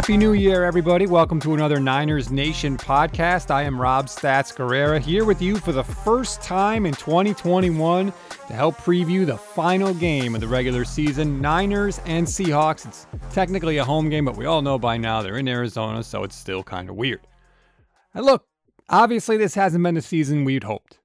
Happy 0.00 0.16
New 0.16 0.32
Year, 0.32 0.64
everybody. 0.64 1.06
Welcome 1.06 1.40
to 1.40 1.52
another 1.52 1.78
Niners 1.78 2.30
Nation 2.30 2.78
podcast. 2.78 3.50
I 3.50 3.64
am 3.64 3.78
Rob 3.78 4.06
Stats 4.06 4.56
Guerrera 4.56 4.98
here 4.98 5.26
with 5.26 5.42
you 5.42 5.58
for 5.58 5.72
the 5.72 5.84
first 5.84 6.40
time 6.40 6.86
in 6.86 6.94
2021 6.94 8.10
to 8.46 8.52
help 8.54 8.76
preview 8.76 9.26
the 9.26 9.36
final 9.36 9.92
game 9.92 10.34
of 10.34 10.40
the 10.40 10.48
regular 10.48 10.86
season 10.86 11.42
Niners 11.42 12.00
and 12.06 12.26
Seahawks. 12.26 12.86
It's 12.86 13.06
technically 13.30 13.76
a 13.76 13.84
home 13.84 14.08
game, 14.08 14.24
but 14.24 14.38
we 14.38 14.46
all 14.46 14.62
know 14.62 14.78
by 14.78 14.96
now 14.96 15.20
they're 15.20 15.36
in 15.36 15.46
Arizona, 15.46 16.02
so 16.02 16.24
it's 16.24 16.34
still 16.34 16.62
kind 16.62 16.88
of 16.88 16.96
weird. 16.96 17.20
And 18.14 18.24
look, 18.24 18.46
obviously, 18.88 19.36
this 19.36 19.54
hasn't 19.54 19.84
been 19.84 19.96
the 19.96 20.00
season 20.00 20.46
we'd 20.46 20.64
hoped. 20.64 20.98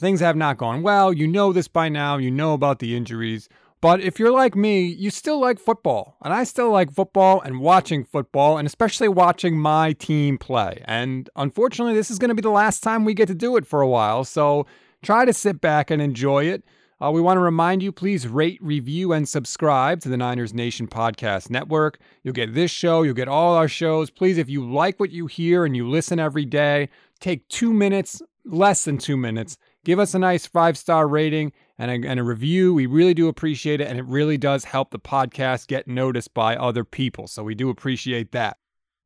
Things 0.00 0.18
have 0.18 0.34
not 0.34 0.58
gone 0.58 0.82
well. 0.82 1.12
You 1.12 1.28
know 1.28 1.52
this 1.52 1.68
by 1.68 1.88
now. 1.88 2.16
You 2.16 2.32
know 2.32 2.54
about 2.54 2.80
the 2.80 2.96
injuries. 2.96 3.48
But 3.82 4.00
if 4.00 4.20
you're 4.20 4.30
like 4.30 4.54
me, 4.54 4.84
you 4.84 5.10
still 5.10 5.40
like 5.40 5.58
football. 5.58 6.16
And 6.22 6.32
I 6.32 6.44
still 6.44 6.70
like 6.70 6.92
football 6.92 7.40
and 7.40 7.58
watching 7.58 8.04
football, 8.04 8.56
and 8.56 8.64
especially 8.64 9.08
watching 9.08 9.58
my 9.58 9.92
team 9.92 10.38
play. 10.38 10.82
And 10.84 11.28
unfortunately, 11.34 11.94
this 11.94 12.08
is 12.08 12.20
going 12.20 12.28
to 12.28 12.34
be 12.36 12.42
the 12.42 12.48
last 12.48 12.84
time 12.84 13.04
we 13.04 13.12
get 13.12 13.26
to 13.26 13.34
do 13.34 13.56
it 13.56 13.66
for 13.66 13.80
a 13.80 13.88
while. 13.88 14.22
So 14.22 14.66
try 15.02 15.24
to 15.24 15.32
sit 15.32 15.60
back 15.60 15.90
and 15.90 16.00
enjoy 16.00 16.44
it. 16.44 16.62
Uh, 17.02 17.10
we 17.10 17.20
want 17.20 17.36
to 17.36 17.40
remind 17.40 17.82
you 17.82 17.90
please 17.90 18.28
rate, 18.28 18.60
review, 18.62 19.12
and 19.12 19.28
subscribe 19.28 20.00
to 20.02 20.08
the 20.08 20.16
Niners 20.16 20.54
Nation 20.54 20.86
Podcast 20.86 21.50
Network. 21.50 21.98
You'll 22.22 22.34
get 22.34 22.54
this 22.54 22.70
show, 22.70 23.02
you'll 23.02 23.14
get 23.14 23.26
all 23.26 23.56
our 23.56 23.66
shows. 23.66 24.10
Please, 24.10 24.38
if 24.38 24.48
you 24.48 24.64
like 24.64 25.00
what 25.00 25.10
you 25.10 25.26
hear 25.26 25.64
and 25.64 25.76
you 25.76 25.90
listen 25.90 26.20
every 26.20 26.44
day, 26.44 26.88
take 27.18 27.48
two 27.48 27.72
minutes, 27.72 28.22
less 28.44 28.84
than 28.84 28.98
two 28.98 29.16
minutes, 29.16 29.58
give 29.84 29.98
us 29.98 30.14
a 30.14 30.20
nice 30.20 30.46
five 30.46 30.78
star 30.78 31.08
rating 31.08 31.50
and 31.82 32.04
a, 32.04 32.08
and 32.08 32.20
a 32.20 32.22
review. 32.22 32.72
We 32.72 32.86
really 32.86 33.12
do 33.12 33.26
appreciate 33.26 33.80
it, 33.80 33.88
and 33.88 33.98
it 33.98 34.04
really 34.06 34.38
does 34.38 34.64
help 34.64 34.90
the 34.90 35.00
podcast 35.00 35.66
get 35.66 35.88
noticed 35.88 36.32
by 36.32 36.56
other 36.56 36.84
people. 36.84 37.26
So 37.26 37.42
we 37.42 37.56
do 37.56 37.70
appreciate 37.70 38.30
that. 38.32 38.56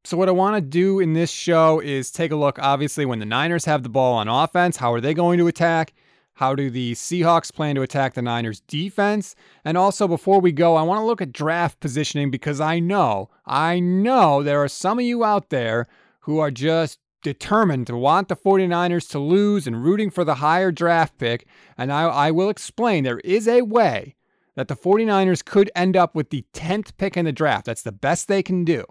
So, 0.05 0.17
what 0.17 0.29
I 0.29 0.33
want 0.33 0.57
to 0.57 0.61
do 0.61 1.01
in 1.01 1.15
this 1.15 1.31
show 1.31 1.81
is 1.81 2.11
take 2.11 2.31
a 2.31 2.37
look, 2.37 2.59
obviously, 2.61 3.07
when 3.07 3.19
the 3.19 3.27
Niners 3.27 3.65
have 3.65 3.83
the 3.83 3.89
ball 3.89 4.15
on 4.15 4.29
offense, 4.29 4.77
how 4.77 4.93
are 4.93 5.01
they 5.01 5.15
going 5.15 5.39
to 5.39 5.49
attack? 5.49 5.95
How 6.35 6.55
do 6.55 6.69
the 6.69 6.93
Seahawks 6.93 7.53
plan 7.53 7.75
to 7.77 7.83
attack 7.83 8.13
the 8.13 8.23
Niners 8.23 8.61
defense? 8.61 9.35
And 9.65 9.79
also, 9.79 10.07
before 10.07 10.41
we 10.41 10.53
go, 10.53 10.77
I 10.77 10.83
want 10.83 11.01
to 11.01 11.05
look 11.07 11.23
at 11.23 11.33
draft 11.33 11.81
positioning 11.81 12.31
because 12.31 12.61
I 12.61 12.79
know, 12.79 13.31
I 13.47 13.81
know 13.81 14.43
there 14.43 14.63
are 14.63 14.69
some 14.69 14.99
of 14.99 15.05
you 15.05 15.25
out 15.25 15.49
there 15.49 15.89
who 16.21 16.39
are 16.39 16.51
just 16.51 17.01
determined 17.22 17.86
to 17.89 17.97
want 17.97 18.28
the 18.28 18.36
49ers 18.36 19.09
to 19.11 19.19
lose 19.19 19.67
and 19.67 19.83
rooting 19.83 20.11
for 20.11 20.25
the 20.25 20.36
higher 20.36 20.70
draft 20.70 21.19
pick. 21.19 21.47
And 21.77 21.92
I, 21.92 22.03
I 22.05 22.31
will 22.31 22.48
explain 22.48 23.05
there 23.05 23.20
is 23.20 23.48
a 23.48 23.62
way 23.62 24.14
that 24.55 24.69
the 24.69 24.77
49ers 24.77 25.45
could 25.45 25.70
end 25.75 25.97
up 25.97 26.14
with 26.14 26.31
the 26.31 26.45
10th 26.53 26.97
pick 26.97 27.17
in 27.17 27.25
the 27.25 27.33
draft. 27.33 27.67
That's 27.67 27.83
the 27.83 27.92
best 27.92 28.28
they 28.28 28.42
can 28.42 28.64
do. 28.64 28.84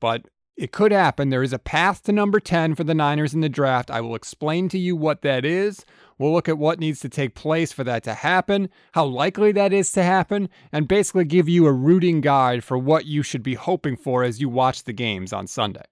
But 0.00 0.26
it 0.58 0.72
could 0.72 0.90
happen. 0.90 1.30
There 1.30 1.44
is 1.44 1.52
a 1.52 1.58
path 1.58 2.02
to 2.02 2.12
number 2.12 2.40
10 2.40 2.74
for 2.74 2.82
the 2.82 2.94
Niners 2.94 3.32
in 3.32 3.40
the 3.40 3.48
draft. 3.48 3.92
I 3.92 4.00
will 4.00 4.16
explain 4.16 4.68
to 4.70 4.78
you 4.78 4.96
what 4.96 5.22
that 5.22 5.44
is. 5.44 5.84
We'll 6.18 6.32
look 6.32 6.48
at 6.48 6.58
what 6.58 6.80
needs 6.80 6.98
to 7.00 7.08
take 7.08 7.36
place 7.36 7.70
for 7.70 7.84
that 7.84 8.02
to 8.02 8.14
happen, 8.14 8.68
how 8.92 9.04
likely 9.04 9.52
that 9.52 9.72
is 9.72 9.92
to 9.92 10.02
happen, 10.02 10.48
and 10.72 10.88
basically 10.88 11.26
give 11.26 11.48
you 11.48 11.66
a 11.66 11.72
rooting 11.72 12.20
guide 12.20 12.64
for 12.64 12.76
what 12.76 13.06
you 13.06 13.22
should 13.22 13.44
be 13.44 13.54
hoping 13.54 13.96
for 13.96 14.24
as 14.24 14.40
you 14.40 14.48
watch 14.48 14.82
the 14.82 14.92
games 14.92 15.32
on 15.32 15.46
Sunday. 15.46 15.84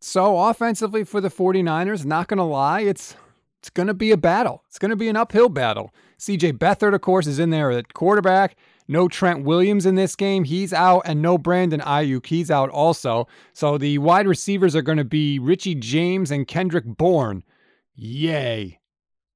So, 0.00 0.38
offensively 0.38 1.04
for 1.04 1.20
the 1.20 1.30
49ers, 1.30 2.04
not 2.04 2.28
going 2.28 2.38
to 2.38 2.44
lie, 2.44 2.80
it's 2.80 3.16
it's 3.60 3.70
going 3.70 3.88
to 3.88 3.94
be 3.94 4.12
a 4.12 4.16
battle. 4.16 4.62
It's 4.68 4.78
going 4.78 4.90
to 4.90 4.96
be 4.96 5.08
an 5.08 5.16
uphill 5.16 5.48
battle. 5.48 5.92
CJ 6.18 6.58
Beathard, 6.58 6.94
of 6.94 7.00
course, 7.00 7.26
is 7.26 7.38
in 7.38 7.50
there 7.50 7.70
at 7.70 7.94
quarterback. 7.94 8.56
No 8.86 9.08
Trent 9.08 9.44
Williams 9.44 9.84
in 9.84 9.96
this 9.96 10.16
game. 10.16 10.44
He's 10.44 10.72
out, 10.72 11.02
and 11.04 11.20
no 11.20 11.36
Brandon 11.36 11.80
Aiyuk. 11.80 12.26
He's 12.26 12.50
out 12.50 12.70
also. 12.70 13.26
So 13.52 13.76
the 13.76 13.98
wide 13.98 14.26
receivers 14.26 14.74
are 14.74 14.82
going 14.82 14.98
to 14.98 15.04
be 15.04 15.38
Richie 15.38 15.74
James 15.74 16.30
and 16.30 16.46
Kendrick 16.46 16.84
Bourne. 16.86 17.42
Yay. 17.94 18.78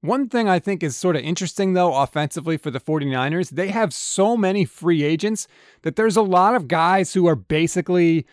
One 0.01 0.27
thing 0.27 0.49
I 0.49 0.59
think 0.59 0.83
is 0.83 0.97
sort 0.97 1.15
of 1.15 1.21
interesting, 1.21 1.73
though, 1.73 1.93
offensively 1.93 2.57
for 2.57 2.71
the 2.71 2.79
49ers, 2.79 3.51
they 3.51 3.69
have 3.69 3.93
so 3.93 4.35
many 4.35 4.65
free 4.65 5.03
agents 5.03 5.47
that 5.83 5.95
there's 5.95 6.17
a 6.17 6.21
lot 6.21 6.55
of 6.55 6.67
guys 6.67 7.13
who 7.13 7.27
are 7.27 7.35
basically 7.35 8.25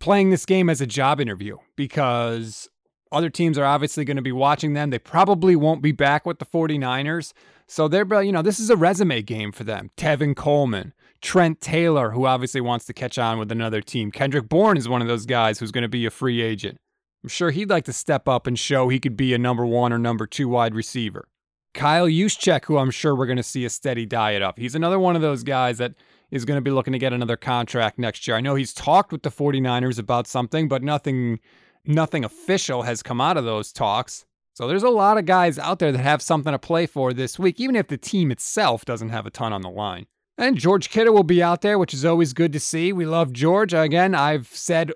playing 0.00 0.30
this 0.30 0.44
game 0.44 0.68
as 0.68 0.80
a 0.80 0.86
job 0.86 1.20
interview 1.20 1.58
because 1.76 2.68
other 3.12 3.30
teams 3.30 3.58
are 3.58 3.64
obviously 3.64 4.04
going 4.04 4.16
to 4.16 4.22
be 4.22 4.32
watching 4.32 4.72
them. 4.72 4.90
They 4.90 4.98
probably 4.98 5.54
won't 5.54 5.82
be 5.82 5.92
back 5.92 6.26
with 6.26 6.38
the 6.38 6.46
49ers. 6.46 7.32
So 7.66 7.86
they're, 7.86 8.22
you 8.22 8.32
know, 8.32 8.42
this 8.42 8.58
is 8.58 8.70
a 8.70 8.76
resume 8.76 9.22
game 9.22 9.52
for 9.52 9.64
them. 9.64 9.90
Tevin 9.96 10.34
Coleman, 10.34 10.92
Trent 11.20 11.60
Taylor, 11.60 12.10
who 12.10 12.26
obviously 12.26 12.60
wants 12.60 12.84
to 12.86 12.92
catch 12.92 13.18
on 13.18 13.38
with 13.38 13.52
another 13.52 13.80
team. 13.80 14.10
Kendrick 14.10 14.48
Bourne 14.48 14.76
is 14.76 14.88
one 14.88 15.02
of 15.02 15.08
those 15.08 15.26
guys 15.26 15.58
who's 15.58 15.72
going 15.72 15.82
to 15.82 15.88
be 15.88 16.06
a 16.06 16.10
free 16.10 16.40
agent. 16.40 16.78
I'm 17.22 17.28
sure 17.28 17.50
he'd 17.50 17.70
like 17.70 17.84
to 17.84 17.92
step 17.92 18.26
up 18.26 18.46
and 18.46 18.58
show 18.58 18.88
he 18.88 18.98
could 18.98 19.16
be 19.16 19.34
a 19.34 19.38
number 19.38 19.66
one 19.66 19.92
or 19.92 19.98
number 19.98 20.26
two 20.26 20.48
wide 20.48 20.74
receiver. 20.74 21.28
Kyle 21.72 22.06
Juszczyk, 22.06 22.64
who 22.64 22.78
I'm 22.78 22.90
sure 22.90 23.14
we're 23.14 23.26
going 23.26 23.36
to 23.36 23.42
see 23.42 23.64
a 23.64 23.70
steady 23.70 24.06
diet 24.06 24.42
of. 24.42 24.56
He's 24.56 24.74
another 24.74 24.98
one 24.98 25.16
of 25.16 25.22
those 25.22 25.42
guys 25.42 25.78
that 25.78 25.94
is 26.30 26.44
going 26.44 26.56
to 26.56 26.62
be 26.62 26.70
looking 26.70 26.92
to 26.92 26.98
get 26.98 27.12
another 27.12 27.36
contract 27.36 27.98
next 27.98 28.26
year. 28.26 28.36
I 28.36 28.40
know 28.40 28.54
he's 28.54 28.72
talked 28.72 29.12
with 29.12 29.22
the 29.22 29.30
49ers 29.30 29.98
about 29.98 30.26
something, 30.26 30.68
but 30.68 30.82
nothing 30.82 31.40
nothing 31.84 32.24
official 32.24 32.82
has 32.82 33.02
come 33.02 33.20
out 33.20 33.36
of 33.36 33.44
those 33.44 33.72
talks. 33.72 34.26
So 34.52 34.68
there's 34.68 34.82
a 34.82 34.90
lot 34.90 35.16
of 35.16 35.24
guys 35.24 35.58
out 35.58 35.78
there 35.78 35.92
that 35.92 35.98
have 35.98 36.20
something 36.20 36.52
to 36.52 36.58
play 36.58 36.86
for 36.86 37.12
this 37.12 37.38
week, 37.38 37.58
even 37.58 37.76
if 37.76 37.88
the 37.88 37.96
team 37.96 38.30
itself 38.30 38.84
doesn't 38.84 39.08
have 39.08 39.24
a 39.24 39.30
ton 39.30 39.52
on 39.52 39.62
the 39.62 39.70
line. 39.70 40.06
And 40.36 40.56
George 40.56 40.90
Kittle 40.90 41.14
will 41.14 41.22
be 41.22 41.42
out 41.42 41.62
there, 41.62 41.78
which 41.78 41.94
is 41.94 42.04
always 42.04 42.32
good 42.32 42.52
to 42.52 42.60
see. 42.60 42.92
We 42.92 43.06
love 43.06 43.32
George. 43.32 43.72
Again, 43.72 44.14
I've 44.14 44.48
said 44.48 44.92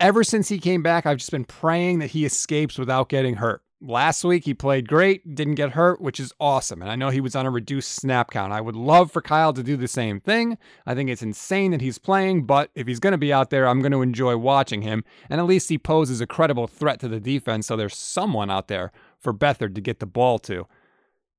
ever 0.00 0.24
since 0.24 0.48
he 0.48 0.58
came 0.58 0.82
back, 0.82 1.06
I've 1.06 1.18
just 1.18 1.30
been 1.30 1.44
praying 1.44 1.98
that 2.00 2.10
he 2.10 2.24
escapes 2.24 2.78
without 2.78 3.08
getting 3.08 3.36
hurt. 3.36 3.62
Last 3.88 4.24
week 4.24 4.46
he 4.46 4.52
played 4.52 4.88
great, 4.88 5.36
didn't 5.36 5.54
get 5.54 5.70
hurt, 5.70 6.00
which 6.00 6.18
is 6.18 6.32
awesome. 6.40 6.82
And 6.82 6.90
I 6.90 6.96
know 6.96 7.10
he 7.10 7.20
was 7.20 7.36
on 7.36 7.46
a 7.46 7.50
reduced 7.52 7.92
snap 7.92 8.32
count. 8.32 8.52
I 8.52 8.60
would 8.60 8.74
love 8.74 9.12
for 9.12 9.22
Kyle 9.22 9.52
to 9.52 9.62
do 9.62 9.76
the 9.76 9.86
same 9.86 10.18
thing. 10.18 10.58
I 10.84 10.96
think 10.96 11.08
it's 11.08 11.22
insane 11.22 11.70
that 11.70 11.80
he's 11.80 11.96
playing, 11.96 12.46
but 12.46 12.70
if 12.74 12.88
he's 12.88 12.98
going 12.98 13.12
to 13.12 13.18
be 13.18 13.32
out 13.32 13.50
there, 13.50 13.68
I'm 13.68 13.80
going 13.80 13.92
to 13.92 14.02
enjoy 14.02 14.36
watching 14.38 14.82
him. 14.82 15.04
And 15.30 15.40
at 15.40 15.46
least 15.46 15.68
he 15.68 15.78
poses 15.78 16.20
a 16.20 16.26
credible 16.26 16.66
threat 16.66 16.98
to 16.98 17.08
the 17.08 17.20
defense, 17.20 17.68
so 17.68 17.76
there's 17.76 17.96
someone 17.96 18.50
out 18.50 18.66
there 18.66 18.90
for 19.20 19.32
Beathard 19.32 19.76
to 19.76 19.80
get 19.80 20.00
the 20.00 20.06
ball 20.06 20.40
to. 20.40 20.66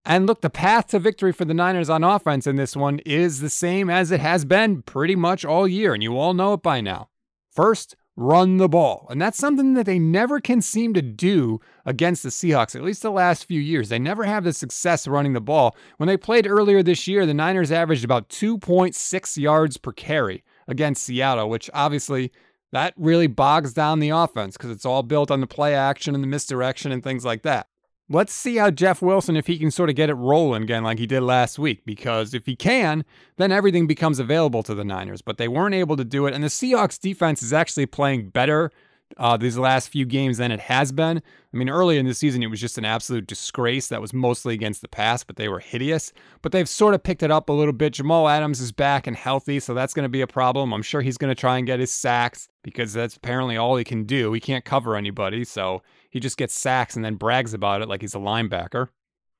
And 0.05 0.25
look, 0.25 0.39
the 0.39 0.49
path 0.49 0.87
to 0.87 0.99
victory 0.99 1.33
for 1.33 1.43
the 1.43 1.53
Niners 1.53 1.89
on 1.89 2.05
offense 2.05 2.47
in 2.47 2.55
this 2.55 2.77
one 2.77 2.99
is 2.99 3.41
the 3.41 3.49
same 3.49 3.89
as 3.89 4.09
it 4.09 4.21
has 4.21 4.45
been 4.45 4.83
pretty 4.83 5.17
much 5.17 5.43
all 5.43 5.67
year, 5.67 5.93
and 5.93 6.01
you 6.01 6.17
all 6.17 6.33
know 6.33 6.53
it 6.53 6.63
by 6.63 6.79
now. 6.79 7.09
First, 7.51 7.97
run 8.17 8.57
the 8.57 8.67
ball. 8.67 9.05
And 9.09 9.21
that's 9.21 9.37
something 9.37 9.75
that 9.75 9.85
they 9.85 9.99
never 9.99 10.41
can 10.41 10.61
seem 10.61 10.93
to 10.95 11.03
do 11.03 11.61
against 11.85 12.23
the 12.23 12.29
Seahawks, 12.29 12.75
at 12.75 12.83
least 12.83 13.03
the 13.03 13.11
last 13.11 13.45
few 13.45 13.61
years. 13.61 13.89
They 13.89 13.99
never 13.99 14.23
have 14.23 14.43
the 14.43 14.51
success 14.51 15.07
running 15.07 15.33
the 15.33 15.39
ball. 15.39 15.77
When 15.97 16.07
they 16.07 16.17
played 16.17 16.47
earlier 16.47 16.81
this 16.81 17.07
year, 17.07 17.25
the 17.27 17.33
Niners 17.35 17.71
averaged 17.71 18.03
about 18.03 18.27
2.6 18.29 19.37
yards 19.37 19.77
per 19.77 19.93
carry 19.93 20.43
against 20.67 21.03
Seattle, 21.03 21.47
which 21.47 21.69
obviously 21.73 22.31
that 22.71 22.95
really 22.97 23.27
bogs 23.27 23.71
down 23.71 23.99
the 23.99 24.09
offense 24.09 24.57
because 24.57 24.71
it's 24.71 24.85
all 24.85 25.03
built 25.03 25.29
on 25.29 25.39
the 25.39 25.47
play 25.47 25.75
action 25.75 26.15
and 26.15 26.23
the 26.23 26.27
misdirection 26.27 26.91
and 26.91 27.03
things 27.03 27.23
like 27.23 27.43
that. 27.43 27.67
Let's 28.09 28.31
see 28.31 28.55
how 28.55 28.71
Jeff 28.71 29.01
Wilson, 29.01 29.35
if 29.35 29.47
he 29.47 29.59
can 29.59 29.69
sort 29.69 29.89
of 29.89 29.97
get 29.97 30.09
it 30.09 30.13
rolling 30.13 30.63
again 30.63 30.83
like 30.83 30.97
he 30.97 31.05
did 31.05 31.21
last 31.21 31.59
week, 31.59 31.83
because 31.85 32.33
if 32.33 32.45
he 32.45 32.55
can, 32.55 33.03
then 33.35 33.51
everything 33.51 33.85
becomes 33.85 34.17
available 34.17 34.63
to 34.63 34.73
the 34.73 34.85
Niners. 34.85 35.21
But 35.21 35.37
they 35.37 35.49
weren't 35.49 35.75
able 35.75 35.97
to 35.97 36.05
do 36.05 36.25
it. 36.25 36.33
And 36.33 36.41
the 36.41 36.47
Seahawks 36.47 36.99
defense 36.99 37.43
is 37.43 37.51
actually 37.51 37.85
playing 37.85 38.29
better 38.29 38.71
uh, 39.17 39.37
these 39.37 39.57
last 39.57 39.89
few 39.89 40.05
games 40.05 40.37
than 40.37 40.51
it 40.51 40.59
has 40.59 40.91
been. 40.91 41.17
I 41.17 41.57
mean, 41.57 41.69
early 41.69 41.97
in 41.97 42.05
the 42.05 42.13
season, 42.13 42.43
it 42.43 42.47
was 42.47 42.59
just 42.59 42.77
an 42.77 42.85
absolute 42.85 43.27
disgrace 43.27 43.87
that 43.87 44.01
was 44.01 44.13
mostly 44.13 44.53
against 44.53 44.81
the 44.81 44.87
pass, 44.87 45.23
but 45.23 45.37
they 45.37 45.47
were 45.47 45.59
hideous. 45.59 46.11
But 46.41 46.51
they've 46.51 46.67
sort 46.67 46.93
of 46.93 47.03
picked 47.03 47.23
it 47.23 47.31
up 47.31 47.49
a 47.49 47.53
little 47.53 47.73
bit. 47.73 47.93
Jamal 47.93 48.27
Adams 48.27 48.59
is 48.59 48.71
back 48.71 49.07
and 49.07 49.15
healthy, 49.15 49.59
so 49.59 49.73
that's 49.73 49.93
going 49.93 50.03
to 50.03 50.09
be 50.09 50.21
a 50.21 50.27
problem. 50.27 50.73
I'm 50.73 50.83
sure 50.83 51.01
he's 51.01 51.17
going 51.17 51.33
to 51.33 51.39
try 51.39 51.57
and 51.57 51.65
get 51.65 51.79
his 51.79 51.91
sacks 51.91 52.47
because 52.63 52.93
that's 52.93 53.15
apparently 53.15 53.57
all 53.57 53.77
he 53.77 53.83
can 53.83 54.03
do. 54.03 54.33
He 54.33 54.39
can't 54.39 54.65
cover 54.65 54.95
anybody, 54.95 55.43
so 55.45 55.81
he 56.09 56.19
just 56.19 56.37
gets 56.37 56.53
sacks 56.53 56.95
and 56.95 57.03
then 57.03 57.15
brags 57.15 57.53
about 57.53 57.81
it 57.81 57.89
like 57.89 58.01
he's 58.01 58.15
a 58.15 58.19
linebacker. 58.19 58.89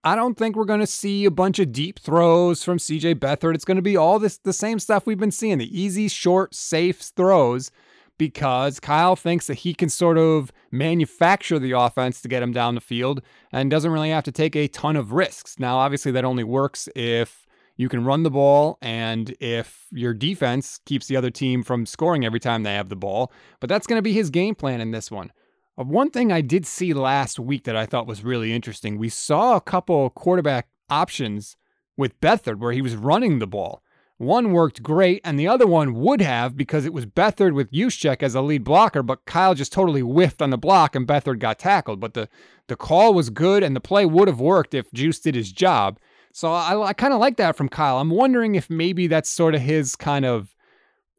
I 0.03 0.15
don't 0.15 0.37
think 0.37 0.55
we're 0.55 0.65
going 0.65 0.79
to 0.79 0.87
see 0.87 1.25
a 1.25 1.31
bunch 1.31 1.59
of 1.59 1.71
deep 1.71 1.99
throws 1.99 2.63
from 2.63 2.77
CJ 2.77 3.15
Beathard. 3.15 3.55
It's 3.55 3.65
going 3.65 3.77
to 3.77 3.81
be 3.81 3.97
all 3.97 4.19
this 4.19 4.37
the 4.37 4.53
same 4.53 4.79
stuff 4.79 5.05
we've 5.05 5.19
been 5.19 5.31
seeing, 5.31 5.57
the 5.57 5.81
easy, 5.81 6.07
short, 6.07 6.55
safe 6.55 6.99
throws 6.99 7.71
because 8.17 8.79
Kyle 8.79 9.15
thinks 9.15 9.47
that 9.47 9.55
he 9.55 9.73
can 9.73 9.89
sort 9.89 10.17
of 10.17 10.51
manufacture 10.71 11.59
the 11.59 11.73
offense 11.73 12.21
to 12.21 12.27
get 12.27 12.43
him 12.43 12.51
down 12.51 12.75
the 12.75 12.81
field 12.81 13.21
and 13.51 13.69
doesn't 13.69 13.91
really 13.91 14.09
have 14.09 14.23
to 14.23 14.31
take 14.31 14.55
a 14.55 14.67
ton 14.67 14.95
of 14.95 15.11
risks. 15.11 15.59
Now, 15.59 15.77
obviously 15.77 16.11
that 16.13 16.25
only 16.25 16.43
works 16.43 16.89
if 16.95 17.45
you 17.75 17.89
can 17.89 18.05
run 18.05 18.23
the 18.23 18.31
ball 18.31 18.77
and 18.81 19.35
if 19.39 19.87
your 19.91 20.13
defense 20.13 20.79
keeps 20.85 21.07
the 21.07 21.15
other 21.15 21.29
team 21.29 21.63
from 21.63 21.85
scoring 21.85 22.25
every 22.25 22.39
time 22.39 22.63
they 22.63 22.73
have 22.73 22.89
the 22.89 22.95
ball, 22.95 23.31
but 23.59 23.69
that's 23.69 23.87
going 23.87 23.99
to 23.99 24.03
be 24.03 24.13
his 24.13 24.29
game 24.29 24.55
plan 24.55 24.81
in 24.81 24.91
this 24.91 25.11
one. 25.11 25.31
Uh, 25.77 25.83
one 25.83 26.09
thing 26.09 26.31
I 26.31 26.41
did 26.41 26.65
see 26.65 26.94
last 26.94 27.39
week 27.39 27.63
that 27.65 27.75
I 27.75 27.85
thought 27.85 28.07
was 28.07 28.24
really 28.24 28.53
interesting, 28.53 28.97
we 28.97 29.09
saw 29.09 29.56
a 29.56 29.62
couple 29.62 30.09
quarterback 30.09 30.69
options 30.89 31.56
with 31.95 32.19
Beathard 32.19 32.59
where 32.59 32.71
he 32.71 32.81
was 32.81 32.95
running 32.95 33.39
the 33.39 33.47
ball. 33.47 33.83
One 34.18 34.51
worked 34.51 34.81
great, 34.81 35.21
and 35.24 35.39
the 35.39 35.47
other 35.47 35.68
one 35.68 35.94
would 35.94 36.21
have 36.21 36.57
because 36.57 36.85
it 36.85 36.94
was 36.94 37.06
Beathard 37.06 37.53
with 37.53 37.71
Juszczyk 37.71 38.24
as 38.24 38.33
a 38.33 38.41
lead 38.41 38.63
blocker, 38.63 39.03
but 39.03 39.25
Kyle 39.25 39.53
just 39.53 39.71
totally 39.71 40.01
whiffed 40.01 40.41
on 40.41 40.50
the 40.50 40.57
block 40.57 40.95
and 40.95 41.07
Beathard 41.07 41.38
got 41.38 41.59
tackled. 41.59 42.00
But 42.00 42.15
the, 42.15 42.27
the 42.68 42.75
call 42.75 43.13
was 43.13 43.30
good, 43.30 43.62
and 43.62 43.75
the 43.75 43.80
play 43.80 44.07
would 44.07 44.27
have 44.27 44.39
worked 44.39 44.73
if 44.73 44.91
Juice 44.91 45.19
did 45.19 45.35
his 45.35 45.51
job. 45.51 46.00
So 46.31 46.51
I, 46.51 46.88
I 46.88 46.94
kind 46.94 47.13
of 47.13 47.19
like 47.19 47.38
that 47.38 47.56
from 47.56 47.69
Kyle. 47.69 48.00
I'm 48.00 48.09
wondering 48.09 48.56
if 48.56 48.71
maybe 48.71 49.06
that's 49.06 49.30
sort 49.30 49.53
of 49.53 49.62
his 49.62 49.95
kind 49.95 50.25
of 50.25 50.56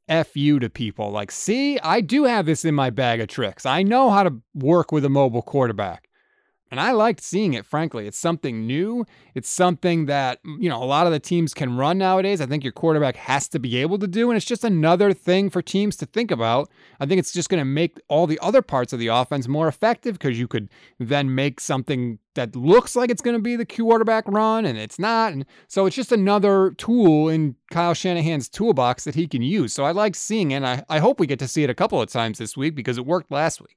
fu 0.09 0.59
to 0.59 0.71
people. 0.71 1.11
Like, 1.11 1.31
see, 1.31 1.79
I 1.81 2.01
do 2.01 2.25
have 2.25 2.47
this 2.47 2.65
in 2.65 2.75
my 2.75 2.91
bag 2.91 3.21
of 3.21 3.29
tricks. 3.29 3.67
I 3.67 3.83
know 3.83 4.11
how 4.11 4.23
to 4.23 4.41
work 4.55 4.93
with 4.93 5.05
a 5.05 5.09
mobile 5.09 5.43
quarterback. 5.43 6.08
And 6.71 6.81
I 6.81 6.93
liked 6.93 7.23
seeing 7.23 7.55
it, 7.55 7.65
frankly. 7.65 8.07
It's 8.07 8.19
something 8.19 8.67
new. 8.67 9.07
It's 9.35 9.49
something 9.49 10.07
that, 10.07 10.41
you 10.45 10.69
know, 10.69 10.83
a 10.83 10.85
lot 10.85 11.07
of 11.07 11.13
the 11.13 11.21
teams 11.21 11.55
can 11.55 11.77
run 11.77 11.99
nowadays. 11.99 12.41
I 12.41 12.47
think 12.47 12.63
your 12.63 12.73
quarterback 12.73 13.17
has 13.17 13.49
to 13.49 13.59
be 13.59 13.77
able 13.79 13.99
to 13.99 14.07
do. 14.07 14.31
And 14.31 14.37
it's 14.37 14.47
just 14.47 14.65
another 14.65 15.13
thing 15.15 15.49
for 15.49 15.63
teams 15.63 15.97
to 15.97 16.07
think 16.07 16.31
about. 16.31 16.69
I 17.01 17.07
think 17.07 17.19
it's 17.19 17.33
just 17.33 17.49
going 17.49 17.61
to 17.61 17.65
make 17.65 17.99
all 18.09 18.27
the 18.27 18.39
other 18.41 18.61
parts 18.61 18.93
of 18.93 18.99
the 18.99 19.07
offense 19.07 19.49
more 19.49 19.69
effective 19.69 20.19
because 20.19 20.39
you 20.39 20.47
could 20.47 20.69
then 20.99 21.35
make 21.35 21.61
something 21.61 22.19
that 22.35 22.55
looks 22.55 22.95
like 22.95 23.11
it's 23.11 23.23
going 23.23 23.37
to 23.37 23.43
be 23.43 23.57
the 23.57 23.67
quarterback 23.67 24.25
run 24.29 24.65
and 24.65 24.79
it's 24.79 24.99
not. 24.99 25.33
And 25.33 25.47
so 25.67 25.87
it's 25.87 25.97
just 25.97 26.13
another 26.13 26.73
tool 26.79 27.29
in 27.29 27.57
Kyle 27.71 27.95
Shanahan's 27.95 28.49
toolbox 28.49 29.05
that 29.05 29.15
he 29.15 29.27
can 29.27 29.43
use. 29.43 29.73
So 29.73 29.85
I 29.85 29.93
like 29.93 30.15
seeing 30.15 30.51
it. 30.51 30.63
I, 30.63 30.85
I 30.89 30.99
hope 30.99 31.19
we 31.19 31.27
get 31.27 31.39
to 31.41 31.49
see 31.49 31.65
it 31.65 31.71
a 31.71 31.75
couple 31.75 32.01
of 32.01 32.11
times 32.11 32.39
this 32.39 32.57
week 32.57 32.75
because 32.75 32.99
it 32.99 33.07
worked 33.07 33.31
last 33.31 33.61
week. 33.61 33.77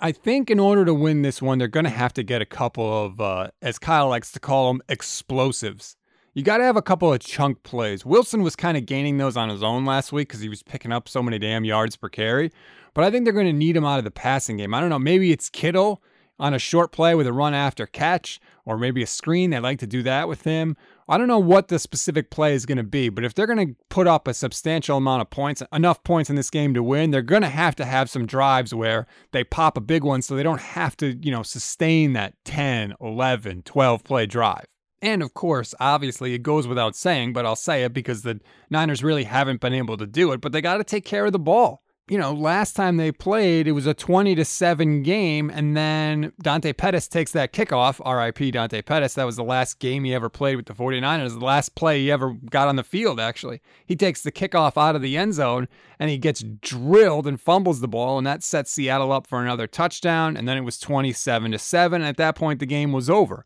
I 0.00 0.12
think 0.12 0.48
in 0.48 0.60
order 0.60 0.84
to 0.84 0.94
win 0.94 1.22
this 1.22 1.42
one, 1.42 1.58
they're 1.58 1.66
going 1.66 1.84
to 1.84 1.90
have 1.90 2.12
to 2.14 2.22
get 2.22 2.40
a 2.40 2.46
couple 2.46 3.04
of, 3.04 3.20
uh, 3.20 3.48
as 3.60 3.80
Kyle 3.80 4.08
likes 4.08 4.30
to 4.32 4.40
call 4.40 4.68
them, 4.68 4.80
explosives. 4.88 5.96
You 6.34 6.44
got 6.44 6.58
to 6.58 6.64
have 6.64 6.76
a 6.76 6.82
couple 6.82 7.12
of 7.12 7.18
chunk 7.18 7.64
plays. 7.64 8.06
Wilson 8.06 8.42
was 8.42 8.54
kind 8.54 8.76
of 8.76 8.86
gaining 8.86 9.18
those 9.18 9.36
on 9.36 9.48
his 9.48 9.60
own 9.60 9.84
last 9.84 10.12
week 10.12 10.28
because 10.28 10.40
he 10.40 10.48
was 10.48 10.62
picking 10.62 10.92
up 10.92 11.08
so 11.08 11.20
many 11.20 11.40
damn 11.40 11.64
yards 11.64 11.96
per 11.96 12.08
carry. 12.08 12.52
But 12.94 13.02
I 13.02 13.10
think 13.10 13.24
they're 13.24 13.32
going 13.32 13.46
to 13.46 13.52
need 13.52 13.76
him 13.76 13.84
out 13.84 13.98
of 13.98 14.04
the 14.04 14.12
passing 14.12 14.56
game. 14.56 14.72
I 14.72 14.80
don't 14.80 14.90
know. 14.90 15.00
Maybe 15.00 15.32
it's 15.32 15.50
Kittle 15.50 16.00
on 16.38 16.54
a 16.54 16.60
short 16.60 16.92
play 16.92 17.16
with 17.16 17.26
a 17.26 17.32
run 17.32 17.54
after 17.54 17.84
catch, 17.84 18.38
or 18.64 18.78
maybe 18.78 19.02
a 19.02 19.06
screen. 19.06 19.50
They 19.50 19.58
like 19.58 19.80
to 19.80 19.86
do 19.88 20.04
that 20.04 20.28
with 20.28 20.42
him. 20.44 20.76
I 21.10 21.16
don't 21.16 21.28
know 21.28 21.38
what 21.38 21.68
the 21.68 21.78
specific 21.78 22.30
play 22.30 22.52
is 22.52 22.66
going 22.66 22.76
to 22.76 22.84
be, 22.84 23.08
but 23.08 23.24
if 23.24 23.32
they're 23.32 23.46
going 23.46 23.66
to 23.66 23.76
put 23.88 24.06
up 24.06 24.28
a 24.28 24.34
substantial 24.34 24.98
amount 24.98 25.22
of 25.22 25.30
points, 25.30 25.62
enough 25.72 26.04
points 26.04 26.28
in 26.28 26.36
this 26.36 26.50
game 26.50 26.74
to 26.74 26.82
win, 26.82 27.10
they're 27.10 27.22
going 27.22 27.42
to 27.42 27.48
have 27.48 27.74
to 27.76 27.86
have 27.86 28.10
some 28.10 28.26
drives 28.26 28.74
where 28.74 29.06
they 29.32 29.42
pop 29.42 29.78
a 29.78 29.80
big 29.80 30.04
one 30.04 30.20
so 30.20 30.36
they 30.36 30.42
don't 30.42 30.60
have 30.60 30.96
to, 30.98 31.16
you 31.24 31.30
know, 31.30 31.42
sustain 31.42 32.12
that 32.12 32.34
10, 32.44 32.94
11, 33.00 33.62
12 33.62 34.04
play 34.04 34.26
drive. 34.26 34.66
And 35.00 35.22
of 35.22 35.32
course, 35.32 35.74
obviously, 35.80 36.34
it 36.34 36.42
goes 36.42 36.68
without 36.68 36.94
saying, 36.94 37.32
but 37.32 37.46
I'll 37.46 37.56
say 37.56 37.84
it 37.84 37.94
because 37.94 38.22
the 38.22 38.40
Niners 38.68 39.02
really 39.02 39.24
haven't 39.24 39.62
been 39.62 39.72
able 39.72 39.96
to 39.96 40.06
do 40.06 40.32
it, 40.32 40.42
but 40.42 40.52
they 40.52 40.60
got 40.60 40.76
to 40.76 40.84
take 40.84 41.06
care 41.06 41.24
of 41.24 41.32
the 41.32 41.38
ball 41.38 41.82
you 42.08 42.18
know, 42.18 42.32
last 42.32 42.74
time 42.74 42.96
they 42.96 43.12
played, 43.12 43.66
it 43.66 43.72
was 43.72 43.86
a 43.86 43.94
20 43.94 44.34
to 44.34 44.44
7 44.44 45.02
game, 45.02 45.50
and 45.50 45.76
then 45.76 46.32
Dante 46.40 46.72
Pettis 46.72 47.08
takes 47.08 47.32
that 47.32 47.52
kickoff. 47.52 48.00
RIP 48.04 48.52
Dante 48.52 48.82
Pettis. 48.82 49.14
That 49.14 49.24
was 49.24 49.36
the 49.36 49.44
last 49.44 49.78
game 49.78 50.04
he 50.04 50.14
ever 50.14 50.28
played 50.28 50.56
with 50.56 50.66
the 50.66 50.74
49ers, 50.74 51.38
the 51.38 51.44
last 51.44 51.74
play 51.74 52.00
he 52.00 52.10
ever 52.10 52.34
got 52.50 52.68
on 52.68 52.76
the 52.76 52.84
field, 52.84 53.20
actually. 53.20 53.60
He 53.84 53.96
takes 53.96 54.22
the 54.22 54.32
kickoff 54.32 54.76
out 54.76 54.96
of 54.96 55.02
the 55.02 55.16
end 55.16 55.34
zone 55.34 55.68
and 55.98 56.10
he 56.10 56.18
gets 56.18 56.42
drilled 56.60 57.26
and 57.26 57.40
fumbles 57.40 57.80
the 57.80 57.88
ball, 57.88 58.18
and 58.18 58.26
that 58.26 58.42
sets 58.42 58.70
Seattle 58.70 59.12
up 59.12 59.26
for 59.26 59.42
another 59.42 59.66
touchdown. 59.66 60.36
And 60.36 60.48
then 60.48 60.56
it 60.56 60.62
was 60.62 60.78
27 60.78 61.52
to 61.52 61.58
7. 61.58 62.02
At 62.02 62.16
that 62.16 62.36
point, 62.36 62.60
the 62.60 62.66
game 62.66 62.92
was 62.92 63.10
over. 63.10 63.44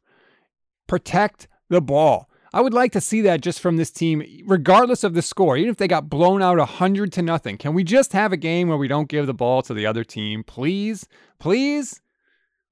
Protect 0.86 1.48
the 1.68 1.80
ball. 1.80 2.28
I 2.54 2.60
would 2.60 2.74
like 2.74 2.92
to 2.92 3.00
see 3.00 3.22
that 3.22 3.40
just 3.40 3.60
from 3.60 3.76
this 3.76 3.90
team, 3.90 4.22
regardless 4.46 5.04
of 5.04 5.14
the 5.14 5.22
score, 5.22 5.56
even 5.56 5.70
if 5.70 5.78
they 5.78 5.88
got 5.88 6.10
blown 6.10 6.42
out 6.42 6.58
100 6.58 7.12
to 7.12 7.22
nothing. 7.22 7.56
Can 7.56 7.72
we 7.72 7.82
just 7.82 8.12
have 8.12 8.32
a 8.32 8.36
game 8.36 8.68
where 8.68 8.76
we 8.76 8.88
don't 8.88 9.08
give 9.08 9.26
the 9.26 9.32
ball 9.32 9.62
to 9.62 9.72
the 9.72 9.86
other 9.86 10.04
team? 10.04 10.44
Please? 10.44 11.06
Please? 11.38 12.00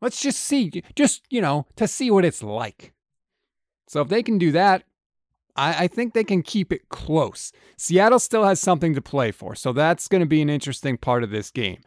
Let's 0.02 0.20
just 0.20 0.40
see, 0.40 0.82
just, 0.94 1.22
you 1.30 1.40
know, 1.40 1.66
to 1.76 1.88
see 1.88 2.10
what 2.10 2.24
it's 2.24 2.42
like. 2.42 2.92
So 3.88 4.00
if 4.02 4.08
they 4.08 4.22
can 4.22 4.38
do 4.38 4.52
that, 4.52 4.84
I, 5.56 5.84
I 5.84 5.86
think 5.88 6.12
they 6.12 6.24
can 6.24 6.42
keep 6.42 6.72
it 6.72 6.88
close. 6.88 7.52
Seattle 7.76 8.18
still 8.18 8.44
has 8.44 8.60
something 8.60 8.94
to 8.94 9.02
play 9.02 9.30
for, 9.30 9.54
so 9.54 9.72
that's 9.72 10.08
going 10.08 10.20
to 10.20 10.26
be 10.26 10.42
an 10.42 10.50
interesting 10.50 10.96
part 10.96 11.22
of 11.22 11.30
this 11.30 11.50
game. 11.50 11.80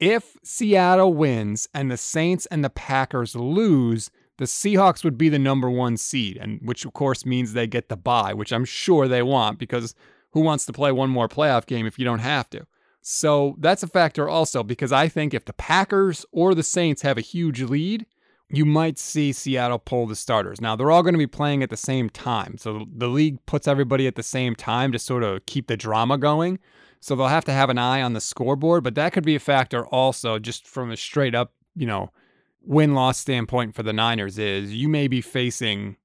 If 0.00 0.36
Seattle 0.44 1.14
wins 1.14 1.68
and 1.74 1.90
the 1.90 1.96
Saints 1.96 2.46
and 2.46 2.64
the 2.64 2.70
Packers 2.70 3.34
lose, 3.34 4.10
the 4.38 4.46
Seahawks 4.46 5.04
would 5.04 5.18
be 5.18 5.28
the 5.28 5.38
number 5.38 5.68
one 5.68 5.96
seed, 5.96 6.38
and 6.40 6.60
which 6.62 6.84
of 6.84 6.92
course 6.92 7.26
means 7.26 7.52
they 7.52 7.66
get 7.66 7.88
the 7.88 7.96
bye, 7.96 8.32
which 8.32 8.52
I'm 8.52 8.64
sure 8.64 9.06
they 9.06 9.22
want 9.22 9.58
because 9.58 9.94
who 10.32 10.40
wants 10.40 10.64
to 10.66 10.72
play 10.72 10.92
one 10.92 11.10
more 11.10 11.28
playoff 11.28 11.66
game 11.66 11.86
if 11.86 11.98
you 11.98 12.04
don't 12.04 12.20
have 12.20 12.48
to? 12.50 12.66
So 13.02 13.56
that's 13.58 13.82
a 13.82 13.88
factor 13.88 14.28
also 14.28 14.62
because 14.62 14.92
I 14.92 15.08
think 15.08 15.34
if 15.34 15.44
the 15.44 15.52
Packers 15.52 16.24
or 16.32 16.54
the 16.54 16.62
Saints 16.62 17.02
have 17.02 17.18
a 17.18 17.22
huge 17.22 17.62
lead, 17.62 18.06
you 18.50 18.64
might 18.64 18.98
see 18.98 19.32
Seattle 19.32 19.78
pull 19.78 20.06
the 20.06 20.16
starters. 20.16 20.60
Now, 20.60 20.74
they're 20.74 20.90
all 20.90 21.02
going 21.02 21.14
to 21.14 21.18
be 21.18 21.26
playing 21.26 21.62
at 21.62 21.70
the 21.70 21.76
same 21.76 22.08
time. 22.08 22.56
So 22.58 22.86
the 22.94 23.08
league 23.08 23.44
puts 23.46 23.68
everybody 23.68 24.06
at 24.06 24.14
the 24.14 24.22
same 24.22 24.54
time 24.54 24.92
to 24.92 24.98
sort 24.98 25.22
of 25.22 25.44
keep 25.46 25.66
the 25.66 25.76
drama 25.76 26.16
going. 26.16 26.58
So 27.00 27.14
they'll 27.14 27.28
have 27.28 27.44
to 27.44 27.52
have 27.52 27.70
an 27.70 27.78
eye 27.78 28.02
on 28.02 28.14
the 28.14 28.20
scoreboard, 28.20 28.84
but 28.84 28.94
that 28.94 29.12
could 29.12 29.24
be 29.24 29.36
a 29.36 29.40
factor 29.40 29.86
also 29.86 30.38
just 30.38 30.66
from 30.66 30.90
a 30.90 30.96
straight 30.96 31.34
up, 31.34 31.52
you 31.76 31.86
know, 31.86 32.10
win 32.68 32.94
loss 32.94 33.18
standpoint 33.18 33.74
for 33.74 33.82
the 33.82 33.94
Niners 33.94 34.38
is 34.38 34.74
you 34.74 34.88
may 34.90 35.08
be 35.08 35.22
facing 35.22 35.96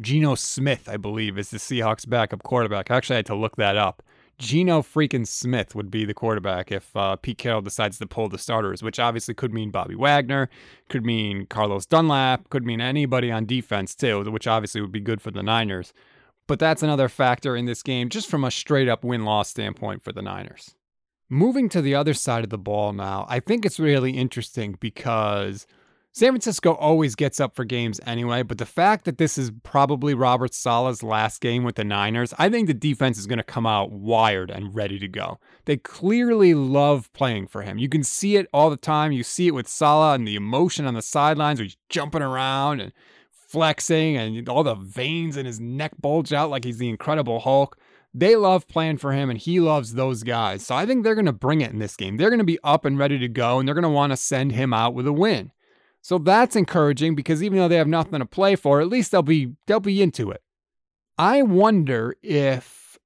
Geno 0.00 0.34
Smith, 0.34 0.86
I 0.86 0.98
believe, 0.98 1.38
is 1.38 1.48
the 1.48 1.56
Seahawks 1.56 2.08
backup 2.08 2.42
quarterback. 2.42 2.90
I 2.90 2.96
actually 2.96 3.16
had 3.16 3.26
to 3.26 3.34
look 3.34 3.56
that 3.56 3.78
up. 3.78 4.02
Geno 4.38 4.82
freaking 4.82 5.26
Smith 5.26 5.74
would 5.74 5.90
be 5.90 6.04
the 6.04 6.12
quarterback 6.12 6.70
if 6.70 6.94
uh, 6.96 7.16
Pete 7.16 7.38
Carroll 7.38 7.62
decides 7.62 7.98
to 7.98 8.06
pull 8.06 8.28
the 8.28 8.38
starters, 8.38 8.82
which 8.82 8.98
obviously 8.98 9.32
could 9.32 9.54
mean 9.54 9.70
Bobby 9.70 9.94
Wagner, 9.94 10.50
could 10.90 11.06
mean 11.06 11.46
Carlos 11.46 11.86
Dunlap, 11.86 12.50
could 12.50 12.66
mean 12.66 12.80
anybody 12.80 13.30
on 13.30 13.46
defense 13.46 13.94
too, 13.94 14.22
which 14.30 14.46
obviously 14.46 14.82
would 14.82 14.92
be 14.92 15.00
good 15.00 15.22
for 15.22 15.30
the 15.30 15.42
Niners. 15.42 15.94
But 16.46 16.58
that's 16.58 16.82
another 16.82 17.08
factor 17.08 17.56
in 17.56 17.64
this 17.64 17.82
game, 17.82 18.10
just 18.10 18.28
from 18.28 18.44
a 18.44 18.50
straight 18.50 18.88
up 18.88 19.02
win 19.02 19.24
loss 19.24 19.48
standpoint 19.48 20.02
for 20.02 20.12
the 20.12 20.22
Niners. 20.22 20.74
Moving 21.30 21.70
to 21.70 21.80
the 21.80 21.94
other 21.94 22.12
side 22.12 22.44
of 22.44 22.50
the 22.50 22.58
ball 22.58 22.92
now, 22.92 23.24
I 23.30 23.40
think 23.40 23.64
it's 23.64 23.80
really 23.80 24.10
interesting 24.12 24.76
because 24.78 25.66
San 26.14 26.32
Francisco 26.32 26.74
always 26.74 27.14
gets 27.14 27.40
up 27.40 27.56
for 27.56 27.64
games 27.64 27.98
anyway, 28.06 28.42
but 28.42 28.58
the 28.58 28.66
fact 28.66 29.06
that 29.06 29.16
this 29.16 29.38
is 29.38 29.50
probably 29.62 30.12
Robert 30.12 30.52
Saleh's 30.52 31.02
last 31.02 31.40
game 31.40 31.64
with 31.64 31.76
the 31.76 31.84
Niners, 31.84 32.34
I 32.38 32.50
think 32.50 32.66
the 32.66 32.74
defense 32.74 33.16
is 33.16 33.26
going 33.26 33.38
to 33.38 33.42
come 33.42 33.66
out 33.66 33.92
wired 33.92 34.50
and 34.50 34.74
ready 34.74 34.98
to 34.98 35.08
go. 35.08 35.38
They 35.64 35.78
clearly 35.78 36.52
love 36.52 37.10
playing 37.14 37.46
for 37.46 37.62
him. 37.62 37.78
You 37.78 37.88
can 37.88 38.04
see 38.04 38.36
it 38.36 38.46
all 38.52 38.68
the 38.68 38.76
time. 38.76 39.12
You 39.12 39.22
see 39.22 39.46
it 39.46 39.54
with 39.54 39.66
Saleh 39.66 40.16
and 40.16 40.28
the 40.28 40.36
emotion 40.36 40.84
on 40.84 40.92
the 40.92 41.00
sidelines 41.00 41.58
where 41.58 41.64
he's 41.64 41.78
jumping 41.88 42.20
around 42.20 42.80
and 42.80 42.92
flexing 43.30 44.18
and 44.18 44.46
all 44.50 44.64
the 44.64 44.74
veins 44.74 45.38
in 45.38 45.46
his 45.46 45.60
neck 45.60 45.92
bulge 45.98 46.34
out 46.34 46.50
like 46.50 46.64
he's 46.64 46.76
the 46.76 46.90
Incredible 46.90 47.40
Hulk. 47.40 47.78
They 48.12 48.36
love 48.36 48.68
playing 48.68 48.98
for 48.98 49.12
him 49.12 49.30
and 49.30 49.38
he 49.38 49.60
loves 49.60 49.94
those 49.94 50.24
guys. 50.24 50.66
So 50.66 50.74
I 50.74 50.84
think 50.84 51.04
they're 51.04 51.14
going 51.14 51.24
to 51.24 51.32
bring 51.32 51.62
it 51.62 51.72
in 51.72 51.78
this 51.78 51.96
game. 51.96 52.18
They're 52.18 52.28
going 52.28 52.38
to 52.38 52.44
be 52.44 52.58
up 52.62 52.84
and 52.84 52.98
ready 52.98 53.18
to 53.18 53.28
go 53.28 53.58
and 53.58 53.66
they're 53.66 53.74
going 53.74 53.82
to 53.82 53.88
want 53.88 54.12
to 54.12 54.18
send 54.18 54.52
him 54.52 54.74
out 54.74 54.92
with 54.92 55.06
a 55.06 55.12
win. 55.14 55.52
So 56.02 56.18
that's 56.18 56.56
encouraging 56.56 57.14
because 57.14 57.42
even 57.42 57.58
though 57.58 57.68
they 57.68 57.76
have 57.76 57.88
nothing 57.88 58.18
to 58.18 58.26
play 58.26 58.56
for, 58.56 58.80
at 58.80 58.88
least 58.88 59.12
they'll 59.12 59.22
be 59.22 59.54
they'll 59.66 59.80
be 59.80 60.02
into 60.02 60.30
it. 60.30 60.42
I 61.16 61.42
wonder 61.42 62.16
if 62.22 62.98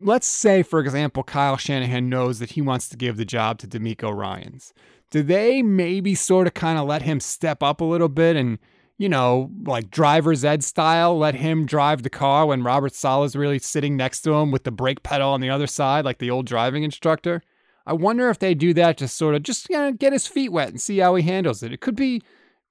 let's 0.00 0.26
say 0.26 0.62
for 0.62 0.80
example 0.80 1.24
Kyle 1.24 1.56
Shanahan 1.56 2.08
knows 2.08 2.38
that 2.38 2.52
he 2.52 2.62
wants 2.62 2.88
to 2.88 2.96
give 2.96 3.16
the 3.16 3.24
job 3.24 3.58
to 3.58 3.66
DeMeco 3.66 4.14
Ryans. 4.14 4.72
Do 5.10 5.22
they 5.22 5.62
maybe 5.62 6.14
sort 6.14 6.46
of 6.46 6.54
kind 6.54 6.78
of 6.78 6.86
let 6.86 7.02
him 7.02 7.20
step 7.20 7.62
up 7.62 7.80
a 7.80 7.84
little 7.84 8.08
bit 8.08 8.36
and 8.36 8.58
you 8.96 9.08
know, 9.08 9.50
like 9.64 9.90
driver's 9.90 10.44
ed 10.44 10.62
style, 10.62 11.18
let 11.18 11.34
him 11.34 11.66
drive 11.66 12.04
the 12.04 12.10
car 12.10 12.46
when 12.46 12.62
Robert 12.62 12.94
Saleh's 12.94 13.34
really 13.34 13.58
sitting 13.58 13.96
next 13.96 14.20
to 14.20 14.34
him 14.34 14.52
with 14.52 14.62
the 14.62 14.70
brake 14.70 15.02
pedal 15.02 15.30
on 15.30 15.40
the 15.40 15.50
other 15.50 15.66
side, 15.66 16.04
like 16.04 16.18
the 16.18 16.30
old 16.30 16.46
driving 16.46 16.84
instructor. 16.84 17.42
I 17.86 17.92
wonder 17.92 18.30
if 18.30 18.38
they 18.38 18.54
do 18.54 18.72
that 18.74 18.96
to 18.98 19.08
sort 19.08 19.34
of 19.34 19.42
just 19.42 19.68
you 19.68 19.76
know, 19.76 19.92
get 19.92 20.12
his 20.12 20.28
feet 20.28 20.52
wet 20.52 20.68
and 20.68 20.80
see 20.80 20.98
how 20.98 21.16
he 21.16 21.24
handles 21.24 21.62
it. 21.62 21.72
It 21.72 21.80
could 21.80 21.96
be 21.96 22.22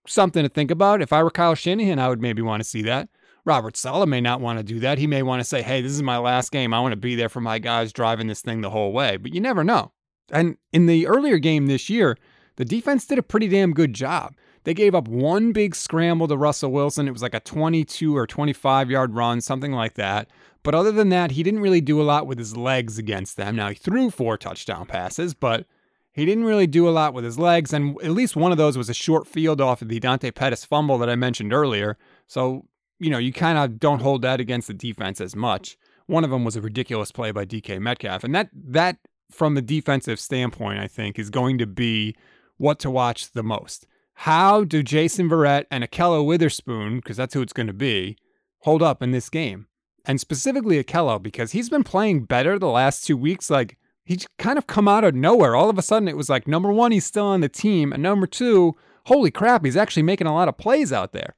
something 0.07 0.43
to 0.43 0.49
think 0.49 0.71
about. 0.71 1.01
If 1.01 1.13
I 1.13 1.23
were 1.23 1.31
Kyle 1.31 1.55
Shanahan, 1.55 1.99
I 1.99 2.09
would 2.09 2.21
maybe 2.21 2.41
want 2.41 2.61
to 2.61 2.69
see 2.69 2.81
that. 2.83 3.09
Robert 3.45 3.75
Saleh 3.75 4.07
may 4.07 4.21
not 4.21 4.41
want 4.41 4.59
to 4.59 4.63
do 4.63 4.79
that. 4.79 4.97
He 4.97 5.07
may 5.07 5.21
want 5.21 5.41
to 5.41 5.43
say, 5.43 5.61
hey, 5.61 5.81
this 5.81 5.91
is 5.91 6.01
my 6.01 6.17
last 6.17 6.51
game. 6.51 6.73
I 6.73 6.79
want 6.79 6.93
to 6.93 6.97
be 6.97 7.15
there 7.15 7.29
for 7.29 7.41
my 7.41 7.59
guys 7.59 7.91
driving 7.91 8.27
this 8.27 8.41
thing 8.41 8.61
the 8.61 8.69
whole 8.69 8.93
way. 8.93 9.17
But 9.17 9.33
you 9.33 9.41
never 9.41 9.63
know. 9.63 9.91
And 10.31 10.57
in 10.71 10.85
the 10.85 11.07
earlier 11.07 11.37
game 11.37 11.67
this 11.67 11.89
year, 11.89 12.17
the 12.55 12.65
defense 12.65 13.05
did 13.05 13.19
a 13.19 13.23
pretty 13.23 13.49
damn 13.49 13.73
good 13.73 13.93
job. 13.93 14.35
They 14.63 14.73
gave 14.73 14.95
up 14.95 15.09
one 15.09 15.51
big 15.51 15.75
scramble 15.75 16.27
to 16.29 16.37
Russell 16.37 16.71
Wilson. 16.71 17.07
It 17.07 17.11
was 17.11 17.21
like 17.21 17.33
a 17.33 17.41
22 17.41 18.15
or 18.15 18.25
25 18.25 18.89
yard 18.89 19.13
run, 19.13 19.41
something 19.41 19.73
like 19.73 19.95
that. 19.95 20.29
But 20.63 20.75
other 20.75 20.93
than 20.93 21.09
that, 21.09 21.31
he 21.31 21.43
didn't 21.43 21.59
really 21.59 21.81
do 21.81 22.01
a 22.01 22.03
lot 22.03 22.25
with 22.25 22.39
his 22.39 22.55
legs 22.55 22.97
against 22.97 23.35
them. 23.35 23.57
Now, 23.57 23.69
he 23.69 23.75
threw 23.75 24.09
four 24.09 24.37
touchdown 24.37 24.85
passes, 24.85 25.33
but 25.33 25.65
he 26.13 26.25
didn't 26.25 26.45
really 26.45 26.67
do 26.67 26.87
a 26.87 26.91
lot 26.91 27.13
with 27.13 27.25
his 27.25 27.39
legs, 27.39 27.73
and 27.73 27.99
at 28.03 28.11
least 28.11 28.35
one 28.35 28.51
of 28.51 28.57
those 28.57 28.77
was 28.77 28.89
a 28.89 28.93
short 28.93 29.27
field 29.27 29.59
off 29.59 29.81
of 29.81 29.89
the 29.89 29.99
Dante 29.99 30.29
Pettis 30.31 30.63
fumble 30.63 30.99
that 30.99 31.09
I 31.09 31.15
mentioned 31.15 31.51
earlier. 31.51 31.97
So, 32.27 32.67
you 32.99 33.09
know, 33.09 33.17
you 33.17 33.33
kind 33.33 33.57
of 33.57 33.79
don't 33.79 34.01
hold 34.01 34.21
that 34.21 34.39
against 34.39 34.67
the 34.67 34.75
defense 34.75 35.19
as 35.19 35.35
much. 35.35 35.75
One 36.05 36.23
of 36.23 36.29
them 36.29 36.45
was 36.45 36.55
a 36.55 36.61
ridiculous 36.61 37.11
play 37.11 37.31
by 37.31 37.45
DK 37.45 37.79
Metcalf. 37.79 38.23
And 38.23 38.35
that 38.35 38.49
that 38.53 38.97
from 39.31 39.55
the 39.55 39.61
defensive 39.61 40.19
standpoint, 40.19 40.79
I 40.79 40.87
think, 40.87 41.17
is 41.17 41.31
going 41.31 41.57
to 41.57 41.65
be 41.65 42.15
what 42.57 42.77
to 42.79 42.91
watch 42.91 43.31
the 43.31 43.43
most. 43.43 43.87
How 44.13 44.63
do 44.63 44.83
Jason 44.83 45.27
Verrett 45.27 45.65
and 45.71 45.83
Ahkello 45.83 46.23
Witherspoon, 46.23 46.97
because 46.97 47.17
that's 47.17 47.33
who 47.33 47.41
it's 47.41 47.53
going 47.53 47.67
to 47.67 47.73
be, 47.73 48.17
hold 48.59 48.83
up 48.83 49.01
in 49.01 49.09
this 49.09 49.29
game? 49.29 49.65
And 50.05 50.19
specifically 50.19 50.83
Ahkello, 50.83 51.21
because 51.21 51.53
he's 51.53 51.69
been 51.69 51.83
playing 51.83 52.25
better 52.25 52.59
the 52.59 52.67
last 52.67 53.05
two 53.05 53.17
weeks. 53.17 53.49
Like 53.49 53.77
he's 54.05 54.27
kind 54.37 54.57
of 54.57 54.67
come 54.67 54.87
out 54.87 55.03
of 55.03 55.15
nowhere. 55.15 55.55
All 55.55 55.69
of 55.69 55.77
a 55.77 55.81
sudden, 55.81 56.07
it 56.07 56.17
was 56.17 56.29
like 56.29 56.47
number 56.47 56.71
one, 56.71 56.91
he's 56.91 57.05
still 57.05 57.25
on 57.25 57.41
the 57.41 57.49
team, 57.49 57.93
and 57.93 58.03
number 58.03 58.27
two, 58.27 58.75
holy 59.05 59.31
crap, 59.31 59.65
he's 59.65 59.77
actually 59.77 60.03
making 60.03 60.27
a 60.27 60.33
lot 60.33 60.47
of 60.47 60.57
plays 60.57 60.91
out 60.91 61.13
there. 61.13 61.35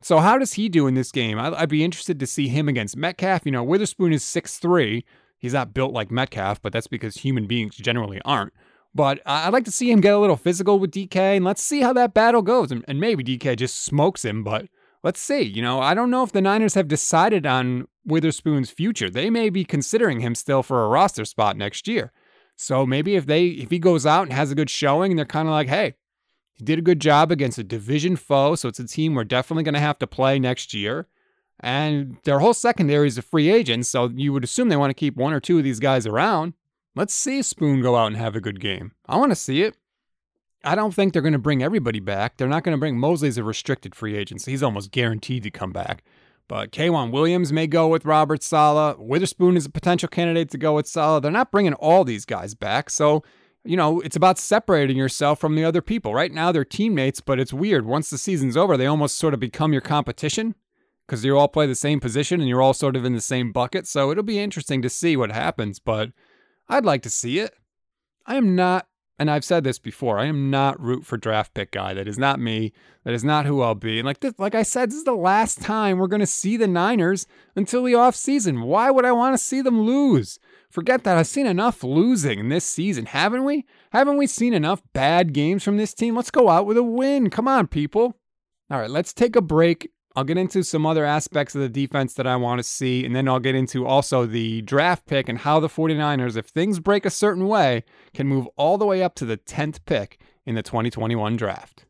So 0.00 0.18
how 0.18 0.38
does 0.38 0.52
he 0.54 0.68
do 0.68 0.86
in 0.86 0.94
this 0.94 1.10
game? 1.10 1.38
I'd 1.38 1.68
be 1.68 1.84
interested 1.84 2.20
to 2.20 2.26
see 2.26 2.48
him 2.48 2.68
against 2.68 2.96
Metcalf. 2.96 3.44
You 3.44 3.52
know, 3.52 3.64
Witherspoon 3.64 4.12
is 4.12 4.22
six 4.22 4.58
three. 4.58 5.04
He's 5.38 5.54
not 5.54 5.74
built 5.74 5.92
like 5.92 6.10
Metcalf, 6.10 6.62
but 6.62 6.72
that's 6.72 6.86
because 6.86 7.16
human 7.16 7.46
beings 7.46 7.76
generally 7.76 8.20
aren't. 8.24 8.52
But 8.94 9.20
I'd 9.26 9.52
like 9.52 9.64
to 9.64 9.70
see 9.70 9.90
him 9.90 10.00
get 10.00 10.14
a 10.14 10.18
little 10.18 10.36
physical 10.36 10.78
with 10.78 10.92
DK, 10.92 11.16
and 11.36 11.44
let's 11.44 11.62
see 11.62 11.80
how 11.80 11.92
that 11.92 12.14
battle 12.14 12.42
goes. 12.42 12.72
And, 12.72 12.84
and 12.88 13.00
maybe 13.00 13.22
DK 13.22 13.56
just 13.56 13.84
smokes 13.84 14.24
him, 14.24 14.42
but 14.42 14.66
let's 15.02 15.20
see. 15.20 15.42
You 15.42 15.62
know, 15.62 15.80
I 15.80 15.94
don't 15.94 16.10
know 16.10 16.24
if 16.24 16.32
the 16.32 16.40
Niners 16.40 16.74
have 16.74 16.88
decided 16.88 17.46
on 17.46 17.86
Witherspoon's 18.08 18.70
future. 18.70 19.08
They 19.10 19.30
may 19.30 19.50
be 19.50 19.64
considering 19.64 20.20
him 20.20 20.34
still 20.34 20.62
for 20.62 20.84
a 20.84 20.88
roster 20.88 21.24
spot 21.24 21.56
next 21.56 21.86
year. 21.86 22.12
So 22.56 22.84
maybe 22.84 23.14
if 23.14 23.26
they 23.26 23.46
if 23.46 23.70
he 23.70 23.78
goes 23.78 24.04
out 24.04 24.24
and 24.24 24.32
has 24.32 24.50
a 24.50 24.56
good 24.56 24.70
showing, 24.70 25.12
and 25.12 25.18
they're 25.18 25.26
kind 25.26 25.46
of 25.46 25.52
like, 25.52 25.68
hey, 25.68 25.94
he 26.54 26.64
did 26.64 26.78
a 26.78 26.82
good 26.82 27.00
job 27.00 27.30
against 27.30 27.58
a 27.58 27.64
division 27.64 28.16
foe, 28.16 28.56
so 28.56 28.68
it's 28.68 28.80
a 28.80 28.86
team 28.86 29.14
we're 29.14 29.24
definitely 29.24 29.62
going 29.62 29.74
to 29.74 29.80
have 29.80 29.98
to 30.00 30.08
play 30.08 30.40
next 30.40 30.74
year. 30.74 31.06
And 31.60 32.18
their 32.24 32.40
whole 32.40 32.54
secondary 32.54 33.06
is 33.06 33.18
a 33.18 33.22
free 33.22 33.48
agent, 33.48 33.86
so 33.86 34.10
you 34.14 34.32
would 34.32 34.44
assume 34.44 34.68
they 34.68 34.76
want 34.76 34.90
to 34.90 34.94
keep 34.94 35.16
one 35.16 35.32
or 35.32 35.40
two 35.40 35.58
of 35.58 35.64
these 35.64 35.80
guys 35.80 36.06
around. 36.06 36.54
Let's 36.96 37.14
see 37.14 37.42
Spoon 37.42 37.80
go 37.80 37.94
out 37.94 38.08
and 38.08 38.16
have 38.16 38.34
a 38.34 38.40
good 38.40 38.60
game. 38.60 38.92
I 39.06 39.16
want 39.18 39.30
to 39.30 39.36
see 39.36 39.62
it. 39.62 39.76
I 40.64 40.74
don't 40.74 40.92
think 40.92 41.12
they're 41.12 41.22
going 41.22 41.32
to 41.32 41.38
bring 41.38 41.62
everybody 41.62 42.00
back. 42.00 42.36
They're 42.36 42.48
not 42.48 42.64
going 42.64 42.76
to 42.76 42.80
bring 42.80 42.98
Moseley's 42.98 43.38
a 43.38 43.44
restricted 43.44 43.94
free 43.94 44.16
agent, 44.16 44.40
so 44.40 44.50
he's 44.50 44.62
almost 44.64 44.90
guaranteed 44.90 45.44
to 45.44 45.50
come 45.50 45.72
back. 45.72 46.02
But 46.48 46.72
K'Waun 46.72 47.10
Williams 47.12 47.52
may 47.52 47.66
go 47.66 47.86
with 47.88 48.04
Robert 48.04 48.42
Saleh. 48.42 48.96
Witherspoon 48.98 49.56
is 49.56 49.66
a 49.66 49.70
potential 49.70 50.08
candidate 50.08 50.50
to 50.50 50.58
go 50.58 50.74
with 50.74 50.88
Saleh. 50.88 51.22
They're 51.22 51.30
not 51.30 51.52
bringing 51.52 51.74
all 51.74 52.04
these 52.04 52.24
guys 52.24 52.54
back, 52.54 52.90
so 52.90 53.22
you 53.64 53.76
know, 53.76 54.00
it's 54.00 54.16
about 54.16 54.38
separating 54.38 54.96
yourself 54.96 55.38
from 55.38 55.54
the 55.54 55.64
other 55.64 55.82
people. 55.82 56.14
Right 56.14 56.32
now, 56.32 56.50
they're 56.52 56.64
teammates, 56.64 57.20
but 57.20 57.38
it's 57.38 57.52
weird. 57.52 57.84
Once 57.84 58.08
the 58.08 58.16
season's 58.16 58.56
over, 58.56 58.76
they 58.78 58.86
almost 58.86 59.18
sort 59.18 59.34
of 59.34 59.40
become 59.40 59.72
your 59.72 59.82
competition 59.82 60.54
because 61.06 61.22
you 61.22 61.36
all 61.36 61.48
play 61.48 61.66
the 61.66 61.74
same 61.74 62.00
position 62.00 62.40
and 62.40 62.48
you're 62.48 62.62
all 62.62 62.72
sort 62.72 62.96
of 62.96 63.04
in 63.04 63.14
the 63.14 63.20
same 63.20 63.52
bucket. 63.52 63.86
So 63.86 64.10
it'll 64.10 64.24
be 64.24 64.38
interesting 64.38 64.80
to 64.82 64.88
see 64.88 65.16
what 65.16 65.32
happens, 65.32 65.80
but 65.80 66.12
I'd 66.68 66.86
like 66.86 67.02
to 67.02 67.10
see 67.10 67.40
it. 67.40 67.54
I 68.26 68.36
am 68.36 68.56
not, 68.56 68.87
and 69.18 69.30
I've 69.30 69.44
said 69.44 69.64
this 69.64 69.78
before, 69.78 70.18
I 70.18 70.26
am 70.26 70.50
not 70.50 70.80
root 70.80 71.04
for 71.04 71.16
draft 71.16 71.52
pick 71.52 71.72
guy. 71.72 71.92
That 71.92 72.06
is 72.06 72.18
not 72.18 72.38
me. 72.38 72.72
That 73.04 73.14
is 73.14 73.24
not 73.24 73.46
who 73.46 73.62
I'll 73.62 73.74
be. 73.74 73.98
And 73.98 74.06
like 74.06 74.20
this, 74.20 74.34
like 74.38 74.54
I 74.54 74.62
said, 74.62 74.90
this 74.90 74.98
is 74.98 75.04
the 75.04 75.12
last 75.14 75.60
time 75.60 75.98
we're 75.98 76.06
going 76.06 76.20
to 76.20 76.26
see 76.26 76.56
the 76.56 76.68
Niners 76.68 77.26
until 77.56 77.82
the 77.82 77.94
offseason. 77.94 78.64
Why 78.64 78.90
would 78.90 79.04
I 79.04 79.12
want 79.12 79.34
to 79.34 79.42
see 79.42 79.60
them 79.60 79.80
lose? 79.82 80.38
Forget 80.70 81.02
that. 81.04 81.18
I've 81.18 81.26
seen 81.26 81.46
enough 81.46 81.82
losing 81.82 82.38
in 82.38 82.48
this 82.48 82.64
season, 82.64 83.06
haven't 83.06 83.44
we? 83.44 83.64
Haven't 83.92 84.18
we 84.18 84.26
seen 84.26 84.54
enough 84.54 84.82
bad 84.92 85.32
games 85.32 85.64
from 85.64 85.78
this 85.78 85.94
team? 85.94 86.14
Let's 86.14 86.30
go 86.30 86.48
out 86.48 86.66
with 86.66 86.76
a 86.76 86.82
win. 86.82 87.30
Come 87.30 87.48
on, 87.48 87.66
people. 87.66 88.16
All 88.70 88.78
right, 88.78 88.90
let's 88.90 89.12
take 89.12 89.34
a 89.34 89.40
break. 89.40 89.90
I'll 90.18 90.24
get 90.24 90.36
into 90.36 90.64
some 90.64 90.84
other 90.84 91.04
aspects 91.04 91.54
of 91.54 91.60
the 91.60 91.68
defense 91.68 92.14
that 92.14 92.26
I 92.26 92.34
want 92.34 92.58
to 92.58 92.64
see, 92.64 93.04
and 93.04 93.14
then 93.14 93.28
I'll 93.28 93.38
get 93.38 93.54
into 93.54 93.86
also 93.86 94.26
the 94.26 94.62
draft 94.62 95.06
pick 95.06 95.28
and 95.28 95.38
how 95.38 95.60
the 95.60 95.68
49ers, 95.68 96.36
if 96.36 96.46
things 96.46 96.80
break 96.80 97.06
a 97.06 97.10
certain 97.10 97.46
way, 97.46 97.84
can 98.14 98.26
move 98.26 98.48
all 98.56 98.78
the 98.78 98.84
way 98.84 99.00
up 99.00 99.14
to 99.14 99.24
the 99.24 99.36
10th 99.36 99.78
pick 99.86 100.20
in 100.44 100.56
the 100.56 100.62
2021 100.64 101.36
draft. 101.36 101.84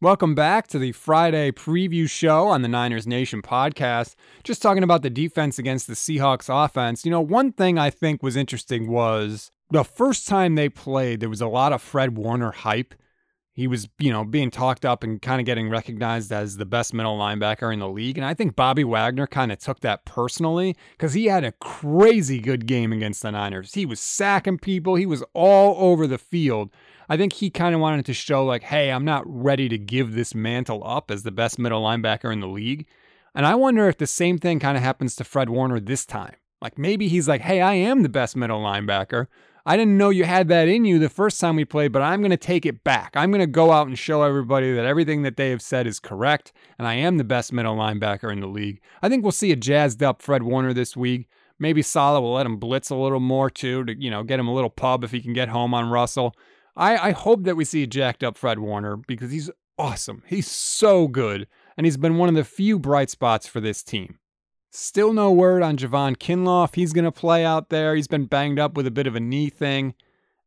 Welcome 0.00 0.34
back 0.34 0.68
to 0.68 0.78
the 0.78 0.92
Friday 0.92 1.50
preview 1.50 2.08
show 2.08 2.46
on 2.46 2.62
the 2.62 2.68
Niners 2.68 3.06
Nation 3.06 3.42
podcast. 3.42 4.14
Just 4.42 4.62
talking 4.62 4.82
about 4.82 5.02
the 5.02 5.10
defense 5.10 5.58
against 5.58 5.86
the 5.86 5.92
Seahawks 5.92 6.48
offense. 6.48 7.04
You 7.04 7.10
know, 7.10 7.20
one 7.20 7.52
thing 7.52 7.78
I 7.78 7.90
think 7.90 8.22
was 8.22 8.36
interesting 8.36 8.90
was 8.90 9.50
the 9.70 9.84
first 9.84 10.26
time 10.26 10.54
they 10.54 10.70
played, 10.70 11.20
there 11.20 11.28
was 11.28 11.42
a 11.42 11.46
lot 11.46 11.74
of 11.74 11.82
Fred 11.82 12.16
Warner 12.16 12.52
hype. 12.52 12.94
He 13.56 13.66
was, 13.66 13.88
you 13.98 14.12
know, 14.12 14.22
being 14.22 14.50
talked 14.50 14.84
up 14.84 15.02
and 15.02 15.20
kind 15.20 15.40
of 15.40 15.46
getting 15.46 15.70
recognized 15.70 16.30
as 16.30 16.58
the 16.58 16.66
best 16.66 16.92
middle 16.92 17.18
linebacker 17.18 17.72
in 17.72 17.78
the 17.78 17.88
league. 17.88 18.18
And 18.18 18.26
I 18.26 18.34
think 18.34 18.54
Bobby 18.54 18.84
Wagner 18.84 19.26
kind 19.26 19.50
of 19.50 19.58
took 19.58 19.80
that 19.80 20.04
personally 20.04 20.76
because 20.90 21.14
he 21.14 21.24
had 21.24 21.42
a 21.42 21.52
crazy 21.52 22.38
good 22.38 22.66
game 22.66 22.92
against 22.92 23.22
the 23.22 23.32
Niners. 23.32 23.72
He 23.72 23.86
was 23.86 23.98
sacking 23.98 24.58
people, 24.58 24.96
he 24.96 25.06
was 25.06 25.24
all 25.32 25.74
over 25.78 26.06
the 26.06 26.18
field. 26.18 26.70
I 27.08 27.16
think 27.16 27.32
he 27.32 27.48
kind 27.48 27.74
of 27.74 27.80
wanted 27.80 28.04
to 28.06 28.12
show, 28.12 28.44
like, 28.44 28.64
hey, 28.64 28.92
I'm 28.92 29.06
not 29.06 29.24
ready 29.26 29.70
to 29.70 29.78
give 29.78 30.12
this 30.12 30.34
mantle 30.34 30.82
up 30.84 31.10
as 31.10 31.22
the 31.22 31.30
best 31.30 31.58
middle 31.58 31.82
linebacker 31.82 32.30
in 32.30 32.40
the 32.40 32.48
league. 32.48 32.86
And 33.34 33.46
I 33.46 33.54
wonder 33.54 33.88
if 33.88 33.96
the 33.96 34.06
same 34.06 34.36
thing 34.36 34.58
kind 34.58 34.76
of 34.76 34.82
happens 34.82 35.16
to 35.16 35.24
Fred 35.24 35.48
Warner 35.48 35.80
this 35.80 36.04
time. 36.04 36.34
Like, 36.60 36.76
maybe 36.76 37.08
he's 37.08 37.26
like, 37.26 37.40
hey, 37.40 37.62
I 37.62 37.74
am 37.74 38.02
the 38.02 38.10
best 38.10 38.36
middle 38.36 38.60
linebacker. 38.60 39.28
I 39.68 39.76
didn't 39.76 39.98
know 39.98 40.10
you 40.10 40.22
had 40.22 40.46
that 40.48 40.68
in 40.68 40.84
you 40.84 41.00
the 41.00 41.08
first 41.08 41.40
time 41.40 41.56
we 41.56 41.64
played, 41.64 41.90
but 41.90 42.00
I'm 42.00 42.20
going 42.20 42.30
to 42.30 42.36
take 42.36 42.64
it 42.64 42.84
back. 42.84 43.10
I'm 43.16 43.32
going 43.32 43.40
to 43.40 43.48
go 43.48 43.72
out 43.72 43.88
and 43.88 43.98
show 43.98 44.22
everybody 44.22 44.72
that 44.72 44.86
everything 44.86 45.22
that 45.22 45.36
they 45.36 45.50
have 45.50 45.60
said 45.60 45.88
is 45.88 45.98
correct, 45.98 46.52
and 46.78 46.86
I 46.86 46.94
am 46.94 47.18
the 47.18 47.24
best 47.24 47.52
middle 47.52 47.74
linebacker 47.74 48.32
in 48.32 48.38
the 48.38 48.46
league. 48.46 48.80
I 49.02 49.08
think 49.08 49.24
we'll 49.24 49.32
see 49.32 49.50
a 49.50 49.56
jazzed 49.56 50.04
up 50.04 50.22
Fred 50.22 50.44
Warner 50.44 50.72
this 50.72 50.96
week. 50.96 51.28
Maybe 51.58 51.82
Saleh 51.82 52.22
will 52.22 52.34
let 52.34 52.46
him 52.46 52.58
blitz 52.58 52.90
a 52.90 52.94
little 52.94 53.18
more 53.18 53.50
too 53.50 53.84
to, 53.86 54.00
you 54.00 54.08
know, 54.08 54.22
get 54.22 54.38
him 54.38 54.46
a 54.46 54.54
little 54.54 54.70
pub 54.70 55.02
if 55.02 55.10
he 55.10 55.20
can 55.20 55.32
get 55.32 55.48
home 55.48 55.74
on 55.74 55.90
Russell. 55.90 56.36
I, 56.76 57.08
I 57.08 57.10
hope 57.10 57.42
that 57.42 57.56
we 57.56 57.64
see 57.64 57.82
a 57.82 57.88
jacked 57.88 58.22
up 58.22 58.36
Fred 58.36 58.60
Warner 58.60 58.96
because 58.96 59.32
he's 59.32 59.50
awesome. 59.78 60.22
He's 60.26 60.48
so 60.48 61.08
good, 61.08 61.48
and 61.76 61.86
he's 61.86 61.96
been 61.96 62.18
one 62.18 62.28
of 62.28 62.36
the 62.36 62.44
few 62.44 62.78
bright 62.78 63.10
spots 63.10 63.48
for 63.48 63.60
this 63.60 63.82
team. 63.82 64.20
Still 64.78 65.14
no 65.14 65.32
word 65.32 65.62
on 65.62 65.78
Javon 65.78 66.18
Kinlaw 66.18 66.66
if 66.66 66.74
he's 66.74 66.92
going 66.92 67.06
to 67.06 67.10
play 67.10 67.46
out 67.46 67.70
there. 67.70 67.96
He's 67.96 68.08
been 68.08 68.26
banged 68.26 68.58
up 68.58 68.76
with 68.76 68.86
a 68.86 68.90
bit 68.90 69.06
of 69.06 69.16
a 69.16 69.20
knee 69.20 69.48
thing. 69.48 69.94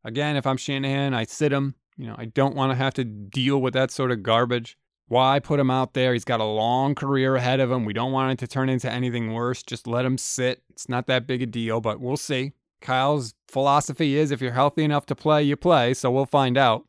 Again, 0.04 0.36
if 0.36 0.46
I'm 0.46 0.56
Shanahan, 0.56 1.14
I 1.14 1.24
sit 1.24 1.52
him. 1.52 1.74
You 1.96 2.06
know, 2.06 2.14
I 2.16 2.26
don't 2.26 2.54
want 2.54 2.70
to 2.70 2.76
have 2.76 2.94
to 2.94 3.02
deal 3.04 3.60
with 3.60 3.74
that 3.74 3.90
sort 3.90 4.12
of 4.12 4.22
garbage. 4.22 4.78
Why 5.08 5.40
put 5.40 5.58
him 5.58 5.68
out 5.68 5.94
there? 5.94 6.12
He's 6.12 6.24
got 6.24 6.38
a 6.38 6.44
long 6.44 6.94
career 6.94 7.34
ahead 7.34 7.58
of 7.58 7.72
him. 7.72 7.84
We 7.84 7.92
don't 7.92 8.12
want 8.12 8.30
it 8.30 8.38
to 8.38 8.46
turn 8.46 8.68
into 8.68 8.88
anything 8.88 9.32
worse. 9.32 9.64
Just 9.64 9.88
let 9.88 10.04
him 10.04 10.16
sit. 10.16 10.62
It's 10.70 10.88
not 10.88 11.08
that 11.08 11.26
big 11.26 11.42
a 11.42 11.46
deal, 11.46 11.80
but 11.80 11.98
we'll 11.98 12.16
see. 12.16 12.52
Kyle's 12.80 13.34
philosophy 13.48 14.16
is 14.16 14.30
if 14.30 14.40
you're 14.40 14.52
healthy 14.52 14.84
enough 14.84 15.06
to 15.06 15.16
play, 15.16 15.42
you 15.42 15.56
play, 15.56 15.92
so 15.92 16.08
we'll 16.08 16.24
find 16.24 16.56
out. 16.56 16.86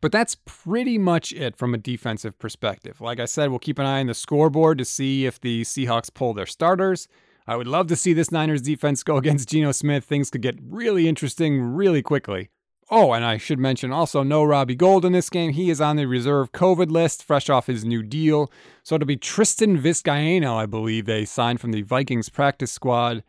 But 0.00 0.12
that's 0.12 0.36
pretty 0.44 0.96
much 0.96 1.32
it 1.32 1.56
from 1.56 1.74
a 1.74 1.78
defensive 1.78 2.38
perspective. 2.38 3.00
Like 3.00 3.18
I 3.18 3.24
said, 3.24 3.50
we'll 3.50 3.58
keep 3.58 3.78
an 3.78 3.86
eye 3.86 4.00
on 4.00 4.06
the 4.06 4.14
scoreboard 4.14 4.78
to 4.78 4.84
see 4.84 5.26
if 5.26 5.40
the 5.40 5.62
Seahawks 5.62 6.12
pull 6.12 6.34
their 6.34 6.46
starters. 6.46 7.08
I 7.48 7.56
would 7.56 7.66
love 7.66 7.88
to 7.88 7.96
see 7.96 8.12
this 8.12 8.30
Niners 8.30 8.62
defense 8.62 9.02
go 9.02 9.16
against 9.18 9.48
Geno 9.48 9.72
Smith. 9.72 10.04
Things 10.04 10.30
could 10.30 10.42
get 10.42 10.58
really 10.62 11.08
interesting 11.08 11.60
really 11.60 12.02
quickly. 12.02 12.50
Oh, 12.90 13.12
and 13.12 13.24
I 13.24 13.36
should 13.36 13.58
mention 13.58 13.92
also 13.92 14.22
no 14.22 14.44
Robbie 14.44 14.74
Gould 14.74 15.04
in 15.04 15.12
this 15.12 15.28
game. 15.28 15.52
He 15.52 15.68
is 15.68 15.80
on 15.80 15.96
the 15.96 16.06
reserve 16.06 16.52
COVID 16.52 16.90
list, 16.90 17.22
fresh 17.22 17.50
off 17.50 17.66
his 17.66 17.84
new 17.84 18.02
deal. 18.02 18.50
So 18.82 18.94
it'll 18.94 19.06
be 19.06 19.16
Tristan 19.16 19.78
Vizcaino, 19.78 20.54
I 20.54 20.64
believe, 20.64 21.04
they 21.04 21.26
signed 21.26 21.60
from 21.60 21.72
the 21.72 21.82
Vikings 21.82 22.30
practice 22.30 22.72
squad. 22.72 23.24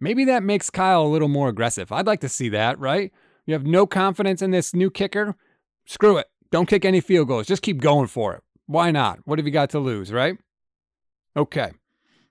Maybe 0.00 0.24
that 0.24 0.42
makes 0.42 0.70
Kyle 0.70 1.02
a 1.02 1.06
little 1.06 1.28
more 1.28 1.48
aggressive. 1.48 1.92
I'd 1.92 2.06
like 2.06 2.20
to 2.20 2.28
see 2.28 2.48
that, 2.48 2.80
right? 2.80 3.12
You 3.46 3.54
have 3.54 3.64
no 3.64 3.86
confidence 3.86 4.42
in 4.42 4.50
this 4.50 4.74
new 4.74 4.90
kicker? 4.90 5.36
Screw 5.86 6.18
it. 6.18 6.26
Don't 6.50 6.68
kick 6.68 6.84
any 6.84 7.00
field 7.00 7.28
goals. 7.28 7.46
Just 7.46 7.62
keep 7.62 7.80
going 7.80 8.08
for 8.08 8.34
it. 8.34 8.42
Why 8.66 8.90
not? 8.90 9.20
What 9.24 9.38
have 9.38 9.46
you 9.46 9.52
got 9.52 9.70
to 9.70 9.78
lose, 9.78 10.12
right? 10.12 10.36
Okay. 11.36 11.72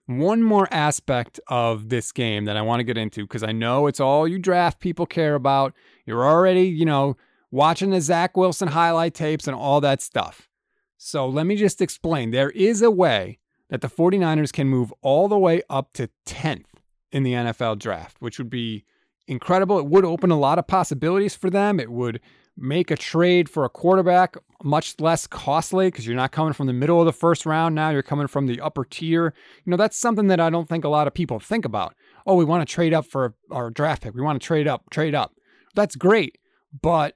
One 0.08 0.44
more 0.44 0.68
aspect 0.72 1.40
of 1.48 1.90
this 1.90 2.12
game 2.12 2.46
that 2.46 2.58
I 2.58 2.62
want 2.62 2.80
to 2.80 2.84
get 2.84 2.98
into 2.98 3.24
because 3.24 3.44
I 3.44 3.52
know 3.52 3.88
it's 3.88 4.00
all 4.00 4.28
you 4.28 4.38
draft 4.38 4.80
people 4.80 5.06
care 5.06 5.34
about. 5.36 5.74
You're 6.06 6.28
already, 6.28 6.68
you 6.68 6.86
know, 6.86 7.18
watching 7.50 7.90
the 7.90 8.02
Zach 8.02 8.38
Wilson 8.38 8.68
highlight 8.68 9.14
tapes 9.14 9.48
and 9.48 9.56
all 9.56 9.82
that 9.82 10.02
stuff. 10.02 10.50
So 10.98 11.28
let 11.28 11.46
me 11.46 11.56
just 11.56 11.82
explain. 11.82 12.32
There 12.32 12.52
is 12.52 12.82
a 12.82 12.92
way 12.92 13.40
that 13.70 13.82
the 13.82 13.90
49ers 13.90 14.54
can 14.54 14.68
move 14.68 14.94
all 15.02 15.28
the 15.28 15.40
way 15.40 15.62
up 15.70 15.94
to 15.94 16.10
10th 16.26 16.66
in 17.12 17.24
the 17.24 17.34
NFL 17.34 17.80
draft, 17.80 18.18
which 18.20 18.38
would 18.38 18.50
be 18.50 18.86
incredible. 19.28 19.80
It 19.80 19.88
would 19.88 20.06
open 20.06 20.30
a 20.30 20.40
lot 20.40 20.60
of 20.60 20.68
possibilities 20.68 21.36
for 21.36 21.50
them. 21.50 21.80
It 21.80 21.92
would 21.92 22.20
make 22.58 22.92
a 22.92 22.96
trade 22.96 23.50
for 23.50 23.66
a 23.66 23.70
quarterback 23.70 24.38
much 24.64 25.00
less 25.00 25.28
costly 25.28 25.88
because 25.88 26.08
you're 26.08 26.16
not 26.16 26.32
coming 26.32 26.54
from 26.54 26.68
the 26.68 26.74
middle 26.74 27.00
of 27.00 27.06
the 27.06 27.14
first 27.14 27.46
round 27.46 27.76
now, 27.76 27.90
you're 27.90 28.02
coming 28.02 28.28
from 28.28 28.48
the 28.48 28.60
upper 28.62 28.84
tier. 28.84 29.34
You 29.64 29.72
know, 29.72 29.78
that's 29.78 29.98
something 29.98 30.28
that 30.28 30.40
I 30.40 30.50
don't 30.50 30.68
think 30.68 30.84
a 30.84 30.90
lot 30.90 31.08
of 31.08 31.14
people 31.14 31.40
think 31.40 31.66
about. 31.66 31.94
Oh, 32.26 32.36
we 32.36 32.46
want 32.46 32.68
to 32.68 32.74
trade 32.74 32.94
up 32.94 33.06
for 33.06 33.36
our 33.52 33.70
draft 33.70 34.04
pick. 34.04 34.16
We 34.16 34.22
want 34.22 34.42
to 34.42 34.46
trade 34.46 34.68
up, 34.68 34.90
trade 34.90 35.14
up. 35.14 35.36
That's 35.76 35.96
great. 35.96 36.38
But 36.82 37.16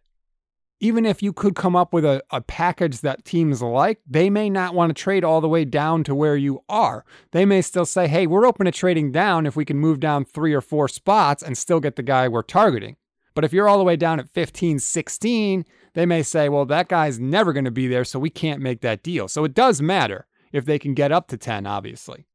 even 0.79 1.05
if 1.05 1.21
you 1.21 1.33
could 1.33 1.55
come 1.55 1.75
up 1.75 1.93
with 1.93 2.05
a, 2.05 2.21
a 2.31 2.41
package 2.41 3.01
that 3.01 3.25
teams 3.25 3.61
like, 3.61 3.99
they 4.07 4.29
may 4.29 4.49
not 4.49 4.73
want 4.73 4.89
to 4.89 5.01
trade 5.01 5.23
all 5.23 5.41
the 5.41 5.49
way 5.49 5.65
down 5.65 6.03
to 6.05 6.15
where 6.15 6.37
you 6.37 6.63
are. 6.69 7.03
They 7.31 7.45
may 7.45 7.61
still 7.61 7.85
say, 7.85 8.07
hey, 8.07 8.27
we're 8.27 8.45
open 8.45 8.65
to 8.65 8.71
trading 8.71 9.11
down 9.11 9.45
if 9.45 9.55
we 9.55 9.65
can 9.65 9.77
move 9.77 9.99
down 9.99 10.23
three 10.23 10.53
or 10.53 10.61
four 10.61 10.87
spots 10.87 11.43
and 11.43 11.57
still 11.57 11.79
get 11.79 11.95
the 11.95 12.03
guy 12.03 12.27
we're 12.27 12.43
targeting. 12.43 12.95
But 13.33 13.45
if 13.45 13.53
you're 13.53 13.69
all 13.69 13.77
the 13.77 13.83
way 13.83 13.95
down 13.95 14.19
at 14.19 14.29
15, 14.29 14.79
16, 14.79 15.65
they 15.93 16.05
may 16.05 16.23
say, 16.23 16.49
well, 16.49 16.65
that 16.65 16.87
guy's 16.87 17.19
never 17.19 17.53
going 17.53 17.65
to 17.65 17.71
be 17.71 17.87
there, 17.87 18.03
so 18.03 18.19
we 18.19 18.29
can't 18.29 18.61
make 18.61 18.81
that 18.81 19.03
deal. 19.03 19.27
So 19.27 19.43
it 19.43 19.53
does 19.53 19.81
matter 19.81 20.27
if 20.51 20.65
they 20.65 20.79
can 20.79 20.93
get 20.93 21.11
up 21.11 21.27
to 21.27 21.37
10, 21.37 21.65
obviously. 21.65 22.25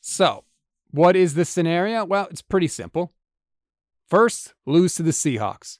So, 0.00 0.44
what 0.90 1.16
is 1.16 1.34
the 1.34 1.44
scenario? 1.44 2.04
Well, 2.04 2.26
it's 2.30 2.42
pretty 2.42 2.68
simple. 2.68 3.12
First, 4.08 4.54
lose 4.66 4.94
to 4.96 5.02
the 5.02 5.12
Seahawks. 5.12 5.78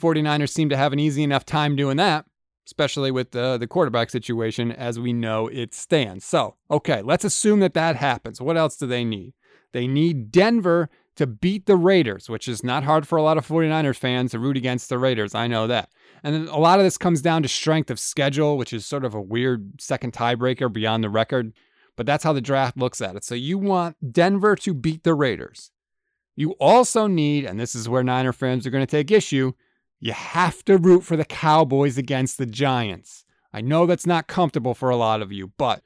49ers 0.00 0.50
seem 0.50 0.68
to 0.68 0.76
have 0.76 0.92
an 0.92 0.98
easy 0.98 1.22
enough 1.22 1.44
time 1.44 1.76
doing 1.76 1.96
that, 1.98 2.24
especially 2.66 3.10
with 3.10 3.30
the, 3.30 3.56
the 3.56 3.66
quarterback 3.68 4.10
situation 4.10 4.72
as 4.72 4.98
we 4.98 5.12
know 5.12 5.46
it 5.48 5.74
stands. 5.74 6.24
So, 6.24 6.56
okay, 6.70 7.02
let's 7.02 7.24
assume 7.24 7.60
that 7.60 7.74
that 7.74 7.96
happens. 7.96 8.40
What 8.40 8.56
else 8.56 8.76
do 8.76 8.86
they 8.86 9.04
need? 9.04 9.34
They 9.72 9.86
need 9.86 10.32
Denver 10.32 10.90
to 11.16 11.26
beat 11.26 11.66
the 11.66 11.76
Raiders, 11.76 12.30
which 12.30 12.48
is 12.48 12.64
not 12.64 12.84
hard 12.84 13.06
for 13.06 13.16
a 13.16 13.22
lot 13.22 13.38
of 13.38 13.46
49ers 13.46 13.96
fans 13.96 14.30
to 14.30 14.38
root 14.38 14.56
against 14.56 14.88
the 14.88 14.98
Raiders. 14.98 15.34
I 15.34 15.46
know 15.46 15.66
that. 15.66 15.90
And 16.22 16.34
then 16.34 16.48
a 16.48 16.58
lot 16.58 16.78
of 16.78 16.84
this 16.84 16.96
comes 16.98 17.20
down 17.20 17.42
to 17.42 17.48
strength 17.48 17.90
of 17.90 18.00
schedule, 18.00 18.56
which 18.56 18.72
is 18.72 18.86
sort 18.86 19.04
of 19.04 19.14
a 19.14 19.20
weird 19.20 19.80
second 19.80 20.12
tiebreaker 20.12 20.72
beyond 20.72 21.04
the 21.04 21.10
record. 21.10 21.52
But 21.96 22.06
that's 22.06 22.24
how 22.24 22.32
the 22.32 22.40
draft 22.40 22.78
looks 22.78 23.02
at 23.02 23.16
it. 23.16 23.24
So 23.24 23.34
you 23.34 23.58
want 23.58 24.12
Denver 24.12 24.56
to 24.56 24.72
beat 24.72 25.04
the 25.04 25.14
Raiders. 25.14 25.70
You 26.34 26.52
also 26.52 27.06
need, 27.06 27.44
and 27.44 27.60
this 27.60 27.74
is 27.74 27.88
where 27.88 28.02
Niner 28.02 28.32
fans 28.32 28.66
are 28.66 28.70
going 28.70 28.86
to 28.86 28.90
take 28.90 29.10
issue, 29.10 29.52
you 30.00 30.12
have 30.12 30.64
to 30.64 30.78
root 30.78 31.02
for 31.04 31.16
the 31.16 31.26
Cowboys 31.26 31.98
against 31.98 32.38
the 32.38 32.46
Giants. 32.46 33.24
I 33.52 33.60
know 33.60 33.84
that's 33.84 34.06
not 34.06 34.28
comfortable 34.28 34.74
for 34.74 34.88
a 34.88 34.96
lot 34.96 35.20
of 35.20 35.30
you, 35.30 35.52
but 35.58 35.82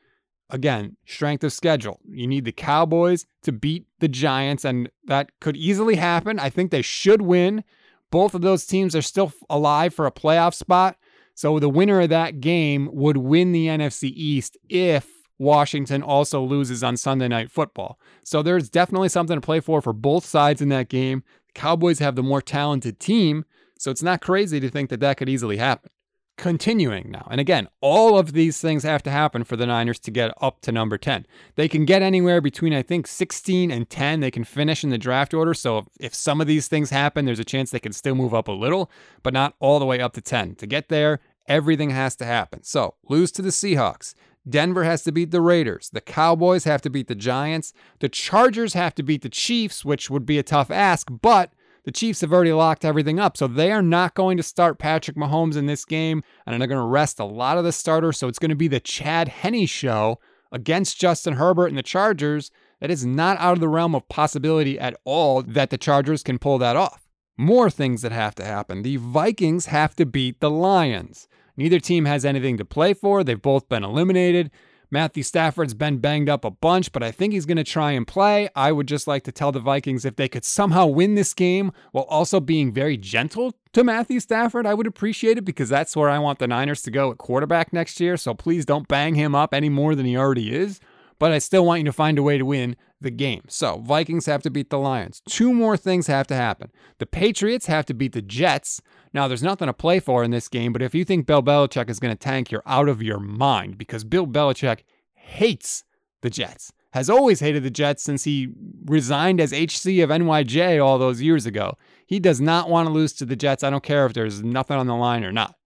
again, 0.51 0.97
strength 1.07 1.45
of 1.45 1.53
schedule. 1.53 2.01
You 2.09 2.27
need 2.27 2.45
the 2.45 2.53
Cowboys 2.53 3.27
to 3.43 3.53
beat 3.53 3.87
the 4.01 4.09
Giants, 4.09 4.65
and 4.65 4.91
that 5.07 5.31
could 5.41 5.57
easily 5.57 5.97
happen. 5.97 6.39
I 6.39 6.51
think 6.51 6.71
they 6.71 6.83
should 6.83 7.23
win. 7.23 7.65
Both 8.11 8.35
of 8.35 8.43
those 8.43 8.67
teams 8.67 8.95
are 8.95 9.03
still 9.03 9.33
alive 9.51 9.95
for 9.95 10.07
a 10.07 10.13
playoff 10.13 10.55
spot. 10.55 10.97
So 11.35 11.59
the 11.59 11.69
winner 11.69 12.01
of 12.01 12.09
that 12.11 12.41
game 12.41 12.89
would 12.93 13.19
win 13.19 13.53
the 13.53 13.67
NFC 13.67 14.13
East 14.15 14.57
if 14.69 15.09
Washington 15.39 16.03
also 16.03 16.43
loses 16.43 16.83
on 16.83 16.97
Sunday 16.97 17.29
Night 17.29 17.51
Football. 17.51 17.99
So 18.25 18.43
there's 18.43 18.71
definitely 18.71 19.11
something 19.11 19.37
to 19.37 19.41
play 19.45 19.61
for 19.61 19.83
for 19.83 19.93
both 19.93 20.25
sides 20.25 20.63
in 20.63 20.71
that 20.71 20.89
game. 20.89 21.23
The 21.49 21.61
Cowboys 21.61 21.99
have 21.99 22.17
the 22.17 22.23
more 22.23 22.41
talented 22.41 22.99
team, 22.99 23.45
so 23.79 23.91
it's 23.91 24.03
not 24.03 24.23
crazy 24.23 24.61
to 24.61 24.71
think 24.71 24.89
that 24.89 25.01
that 25.01 25.19
could 25.19 25.29
easily 25.29 25.59
happen. 25.59 25.91
Continuing 26.37 27.11
now, 27.11 27.27
and 27.31 27.41
again, 27.41 27.67
all 27.81 28.19
of 28.19 28.35
these 28.35 28.61
things 28.61 28.83
have 28.83 29.03
to 29.05 29.11
happen 29.11 29.43
for 29.43 29.57
the 29.57 29.65
Niners 29.65 29.99
to 30.01 30.11
get 30.11 30.35
up 30.43 30.61
to 30.61 30.71
number 30.71 30.99
10. 30.99 31.27
They 31.55 31.67
can 31.67 31.87
get 31.87 32.03
anywhere 32.03 32.43
between, 32.43 32.75
I 32.75 32.83
think, 32.83 33.07
16 33.07 33.71
and 33.71 33.89
10. 33.89 34.21
They 34.21 34.31
can 34.31 34.45
finish 34.45 34.85
in 34.85 34.91
the 34.91 34.99
draft 34.99 35.33
order. 35.33 35.55
So 35.55 35.87
if 35.99 36.15
some 36.15 36.43
of 36.43 36.47
these 36.47 36.69
things 36.69 36.91
happen, 36.91 37.25
there's 37.25 37.39
a 37.39 37.45
chance 37.45 37.71
they 37.71 37.79
can 37.79 37.95
still 37.95 38.15
move 38.15 38.35
up 38.35 38.49
a 38.49 38.53
little, 38.53 38.91
but 39.23 39.33
not 39.33 39.55
all 39.61 39.79
the 39.79 39.87
way 39.87 39.99
up 39.99 40.13
to 40.13 40.21
10. 40.21 40.57
To 40.57 40.67
get 40.67 40.91
there, 40.91 41.21
everything 41.49 41.89
has 41.91 42.15
to 42.17 42.27
happen. 42.27 42.63
So 42.65 42.97
lose 43.09 43.33
to 43.33 43.41
the 43.41 43.49
Seahawks. 43.49 44.13
Denver 44.49 44.85
has 44.85 45.03
to 45.05 45.13
beat 45.13 45.31
the 45.31 45.41
Raiders. 45.41 45.89
The 45.91 46.03
Cowboys 46.03 46.65
have 46.65 46.83
to 46.83 46.91
beat 46.91 47.09
the 47.09 47.15
Giants. 47.15 47.73
The 48.01 48.11
Chargers 48.11 48.75
have 48.75 48.95
to 48.97 49.03
beat 49.03 49.23
the 49.23 49.31
Chiefs, 49.31 49.87
which 49.87 50.11
would 50.11 50.27
be 50.27 50.39
a 50.39 50.43
tough 50.43 50.71
ask, 50.71 51.09
but 51.23 51.53
the 51.87 51.93
Chiefs 51.93 52.21
have 52.21 52.33
already 52.33 52.53
locked 52.53 52.85
everything 52.85 53.21
up, 53.21 53.37
so 53.37 53.47
they 53.47 53.71
are 53.71 53.81
not 53.81 54.15
going 54.15 54.37
to 54.37 54.43
start 54.43 54.81
Patrick 54.81 55.17
Mahomes 55.17 55.57
in 55.57 55.67
this 55.67 55.85
game, 55.85 56.25
and 56.45 56.61
they're 56.61 56.69
going 56.69 56.81
to 56.81 56.85
rest 56.85 57.21
a 57.21 57.25
lot 57.25 57.59
of 57.59 57.65
the 57.65 57.71
starters. 57.71 58.19
So 58.19 58.27
it's 58.27 58.41
going 58.41 58.51
to 58.51 58.57
be 58.57 58.67
the 58.67 58.81
Chad 58.81 59.29
Henne 59.29 59.67
show 59.67 60.19
against 60.51 60.99
Justin 60.99 61.35
Herbert 61.35 61.69
and 61.69 61.79
the 61.79 61.85
Chargers. 61.85 62.51
That 62.81 62.91
is 62.91 63.07
not 63.07 63.39
out 63.39 63.53
of 63.53 63.61
the 63.61 63.69
realm 63.69 63.95
of 63.95 64.09
possibility 64.09 64.79
at 64.79 64.97
all 65.05 65.43
that 65.43 65.71
the 65.71 65.79
Chargers 65.79 66.25
can 66.25 66.41
pull 66.41 66.59
that 66.59 66.75
off. 66.75 67.07
More 67.39 67.71
things 67.71 68.03
that 68.03 68.13
have 68.13 68.35
to 68.35 68.45
happen. 68.45 68.83
The 68.83 68.97
Vikings 68.97 69.67
have 69.67 69.95
to 69.97 70.05
beat 70.05 70.41
the 70.41 70.51
Lions. 70.51 71.29
Neither 71.57 71.79
team 71.79 72.05
has 72.05 72.25
anything 72.25 72.59
to 72.59 72.65
play 72.65 72.95
for. 72.95 73.23
They've 73.23 73.41
both 73.41 73.69
been 73.69 73.85
eliminated. 73.85 74.51
Matthew 74.91 75.25
Stafford's 75.25 75.75
been 75.75 75.99
banged 75.99 76.29
up 76.29 76.45
a 76.45 76.51
bunch, 76.51 76.93
but 76.93 77.03
I 77.03 77.11
think 77.11 77.33
he's 77.33 77.47
going 77.47 77.57
to 77.57 77.65
try 77.65 77.93
and 77.93 78.07
play. 78.07 78.49
I 78.55 78.71
would 78.71 78.87
just 78.87 79.09
like 79.09 79.25
to 79.25 79.33
tell 79.33 79.51
the 79.51 79.59
Vikings 79.59 80.05
if 80.05 80.15
they 80.15 80.29
could 80.29 80.45
somehow 80.45 80.87
win 80.87 81.17
this 81.17 81.35
game 81.35 81.73
while 81.91 82.05
also 82.05 82.39
being 82.39 82.71
very 82.71 82.97
gentle 82.97 83.55
to 83.73 83.83
Matthew 83.83 84.21
Stafford, 84.21 84.65
I 84.65 84.75
would 84.75 84.87
appreciate 84.87 85.39
it 85.39 85.45
because 85.45 85.69
that's 85.69 85.97
where 85.97 86.09
I 86.09 86.19
want 86.19 86.39
the 86.39 86.47
Niners 86.47 86.83
to 86.83 86.91
go 86.91 87.11
at 87.11 87.19
quarterback 87.19 87.73
next 87.73 88.01
year. 88.01 88.17
So 88.17 88.33
please 88.33 88.65
don't 88.65 88.87
bang 88.87 89.17
him 89.17 89.35
up 89.35 89.53
any 89.53 89.69
more 89.69 89.95
than 89.95 90.07
he 90.07 90.17
already 90.17 90.55
is. 90.55 90.81
But 91.19 91.33
I 91.33 91.39
still 91.39 91.65
want 91.65 91.81
you 91.81 91.87
to 91.87 91.93
find 91.93 92.19
a 92.19 92.23
way 92.23 92.39
to 92.39 92.45
win 92.45 92.77
the 93.01 93.11
game. 93.11 93.45
So 93.49 93.79
Vikings 93.79 94.27
have 94.27 94.43
to 94.43 94.51
beat 94.51 94.71
the 94.71 94.79
Lions. 94.79 95.23
Two 95.29 95.53
more 95.53 95.77
things 95.77 96.07
have 96.07 96.27
to 96.29 96.35
happen. 96.35 96.71
The 96.99 97.07
Patriots 97.07 97.67
have 97.67 97.87
to 97.87 97.95
beat 97.95 98.13
the 98.13 98.23
Jets. 98.23 98.81
Now, 99.13 99.29
there's 99.29 99.43
nothing 99.43 99.67
to 99.67 99.73
play 99.73 100.01
for 100.01 100.25
in 100.25 100.31
this 100.31 100.49
game, 100.49 100.73
but 100.73 100.83
if 100.83 100.95
you 100.95 101.05
think 101.05 101.27
Bill 101.27 101.43
Belichick 101.43 101.89
is 101.89 102.01
going 102.01 102.15
to 102.15 102.19
tank, 102.19 102.51
you're 102.51 102.63
out 102.67 102.89
of 102.89 103.03
your 103.03 103.19
mind 103.19 103.79
because 103.79 104.05
Bill 104.05 104.27
Belichick 104.27 104.81
hates 105.15 105.85
the 106.23 106.31
Jets, 106.31 106.73
has 106.93 107.11
always 107.11 107.41
hated 107.41 107.63
the 107.63 107.71
Jets 107.71 108.03
since 108.03 108.25
he 108.25 108.49
resigned 108.87 109.41
as 109.41 109.53
HC 109.53 110.01
of 110.01 110.11
NYJ 110.11 110.85
all 110.85 110.99
those 110.99 111.21
years 111.21 111.47
ago. 111.47 111.77
He 112.07 112.21
does 112.21 112.41
not 112.41 112.69
want 112.69 112.89
to 112.89 112.93
lose 112.93 113.13
to 113.15 113.25
the 113.25 113.37
Jets. 113.37 113.63
I 113.63 113.71
don't 113.71 113.83
care 113.83 114.07
if 114.07 114.15
there's 114.15 114.43
nothing 114.43 114.77
on 114.77 114.87
the 114.87 114.97
line 114.97 115.25
or 115.25 115.33
not. 115.33 115.57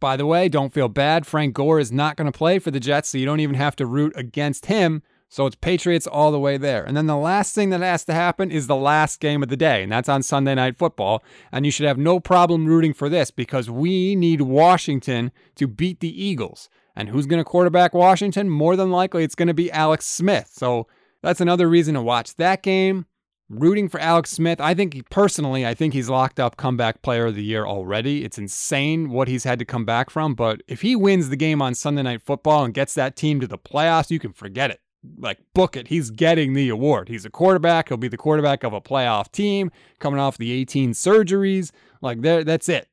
By 0.00 0.16
the 0.16 0.26
way, 0.26 0.48
don't 0.48 0.72
feel 0.72 0.88
bad. 0.88 1.26
Frank 1.26 1.54
Gore 1.54 1.80
is 1.80 1.90
not 1.90 2.16
going 2.16 2.30
to 2.30 2.36
play 2.36 2.58
for 2.58 2.70
the 2.70 2.80
Jets, 2.80 3.08
so 3.08 3.18
you 3.18 3.26
don't 3.26 3.40
even 3.40 3.56
have 3.56 3.76
to 3.76 3.86
root 3.86 4.12
against 4.14 4.66
him. 4.66 5.02
So 5.28 5.44
it's 5.44 5.56
Patriots 5.56 6.06
all 6.06 6.32
the 6.32 6.40
way 6.40 6.56
there. 6.56 6.84
And 6.84 6.96
then 6.96 7.06
the 7.06 7.16
last 7.16 7.54
thing 7.54 7.68
that 7.70 7.80
has 7.80 8.04
to 8.06 8.14
happen 8.14 8.50
is 8.50 8.66
the 8.66 8.76
last 8.76 9.20
game 9.20 9.42
of 9.42 9.50
the 9.50 9.56
day, 9.56 9.82
and 9.82 9.92
that's 9.92 10.08
on 10.08 10.22
Sunday 10.22 10.54
Night 10.54 10.78
Football. 10.78 11.22
And 11.52 11.66
you 11.66 11.72
should 11.72 11.86
have 11.86 11.98
no 11.98 12.18
problem 12.18 12.66
rooting 12.66 12.94
for 12.94 13.08
this 13.08 13.30
because 13.30 13.68
we 13.68 14.16
need 14.16 14.40
Washington 14.40 15.32
to 15.56 15.66
beat 15.66 16.00
the 16.00 16.22
Eagles. 16.22 16.70
And 16.96 17.10
who's 17.10 17.26
going 17.26 17.40
to 17.40 17.44
quarterback 17.44 17.92
Washington? 17.92 18.48
More 18.48 18.74
than 18.74 18.90
likely, 18.90 19.22
it's 19.22 19.34
going 19.34 19.48
to 19.48 19.54
be 19.54 19.70
Alex 19.70 20.06
Smith. 20.06 20.50
So 20.52 20.86
that's 21.22 21.40
another 21.40 21.68
reason 21.68 21.94
to 21.94 22.02
watch 22.02 22.36
that 22.36 22.62
game. 22.62 23.06
Rooting 23.50 23.88
for 23.88 23.98
Alex 23.98 24.30
Smith. 24.30 24.60
I 24.60 24.74
think 24.74 25.08
personally, 25.08 25.66
I 25.66 25.72
think 25.72 25.94
he's 25.94 26.10
locked 26.10 26.38
up 26.38 26.58
comeback 26.58 27.00
player 27.00 27.26
of 27.26 27.34
the 27.34 27.42
year 27.42 27.64
already. 27.64 28.24
It's 28.24 28.36
insane 28.36 29.08
what 29.08 29.26
he's 29.26 29.44
had 29.44 29.58
to 29.58 29.64
come 29.64 29.86
back 29.86 30.10
from. 30.10 30.34
But 30.34 30.62
if 30.68 30.82
he 30.82 30.94
wins 30.94 31.30
the 31.30 31.36
game 31.36 31.62
on 31.62 31.74
Sunday 31.74 32.02
Night 32.02 32.20
Football 32.20 32.64
and 32.64 32.74
gets 32.74 32.94
that 32.94 33.16
team 33.16 33.40
to 33.40 33.46
the 33.46 33.56
playoffs, 33.56 34.10
you 34.10 34.18
can 34.18 34.32
forget 34.34 34.70
it 34.70 34.80
like 35.18 35.38
book 35.54 35.76
it. 35.76 35.88
He's 35.88 36.10
getting 36.10 36.52
the 36.52 36.68
award. 36.68 37.08
He's 37.08 37.24
a 37.24 37.30
quarterback. 37.30 37.88
He'll 37.88 37.96
be 37.96 38.08
the 38.08 38.16
quarterback 38.16 38.64
of 38.64 38.72
a 38.72 38.80
playoff 38.80 39.30
team 39.30 39.70
coming 39.98 40.20
off 40.20 40.38
the 40.38 40.52
18 40.52 40.92
surgeries. 40.92 41.70
Like 42.00 42.20
that's 42.20 42.68
it. 42.68 42.88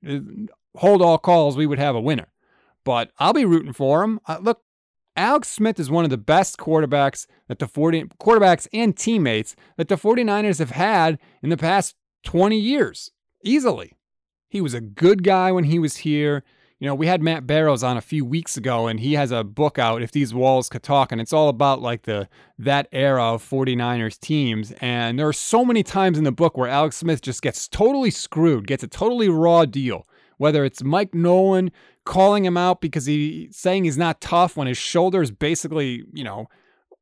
Hold 0.75 1.01
all 1.01 1.17
calls. 1.17 1.57
We 1.57 1.65
would 1.65 1.79
have 1.79 1.95
a 1.95 2.01
winner. 2.01 2.27
But 2.83 3.11
I'll 3.17 3.33
be 3.33 3.45
rooting 3.45 3.73
for 3.73 4.03
him. 4.03 4.19
Uh, 4.27 4.37
look, 4.39 4.61
Alex 5.15 5.47
Smith 5.47 5.79
is 5.79 5.89
one 5.89 6.03
of 6.03 6.09
the 6.09 6.17
best 6.17 6.57
quarterbacks 6.57 7.25
that 7.47 7.59
the 7.59 7.67
40 7.67 8.05
quarterbacks 8.19 8.67
and 8.73 8.97
teammates 8.97 9.55
that 9.77 9.87
the 9.87 9.95
49ers 9.95 10.59
have 10.59 10.71
had 10.71 11.17
in 11.41 11.49
the 11.49 11.57
past 11.57 11.95
20 12.23 12.57
years. 12.57 13.11
Easily. 13.43 13.93
He 14.49 14.59
was 14.59 14.73
a 14.73 14.81
good 14.81 15.23
guy 15.23 15.51
when 15.51 15.65
he 15.65 15.79
was 15.79 15.97
here. 15.97 16.43
You 16.79 16.87
know, 16.87 16.95
we 16.95 17.07
had 17.07 17.21
Matt 17.21 17.47
Barrows 17.47 17.83
on 17.83 17.95
a 17.95 18.01
few 18.01 18.25
weeks 18.25 18.57
ago, 18.57 18.87
and 18.87 18.99
he 18.99 19.13
has 19.13 19.31
a 19.31 19.45
book 19.45 19.79
out, 19.79 20.01
If 20.01 20.11
These 20.11 20.33
Walls 20.33 20.67
Could 20.67 20.83
Talk, 20.83 21.13
and 21.13 21.21
it's 21.21 21.31
all 21.31 21.47
about 21.47 21.81
like 21.81 22.03
the 22.03 22.27
that 22.59 22.89
era 22.91 23.23
of 23.33 23.47
49ers 23.47 24.19
teams. 24.19 24.73
And 24.81 25.17
there 25.17 25.27
are 25.27 25.33
so 25.33 25.63
many 25.63 25.83
times 25.83 26.17
in 26.17 26.25
the 26.25 26.33
book 26.33 26.57
where 26.57 26.67
Alex 26.67 26.97
Smith 26.97 27.21
just 27.21 27.41
gets 27.41 27.69
totally 27.69 28.11
screwed, 28.11 28.67
gets 28.67 28.83
a 28.83 28.87
totally 28.89 29.29
raw 29.29 29.63
deal. 29.63 30.05
Whether 30.37 30.65
it's 30.65 30.83
Mike 30.83 31.13
Nolan 31.13 31.71
calling 32.05 32.45
him 32.45 32.57
out 32.57 32.81
because 32.81 33.05
he's 33.05 33.55
saying 33.55 33.83
he's 33.83 33.97
not 33.97 34.21
tough 34.21 34.57
when 34.57 34.67
his 34.67 34.77
shoulder 34.77 35.21
is 35.21 35.31
basically, 35.31 36.03
you 36.13 36.23
know, 36.23 36.47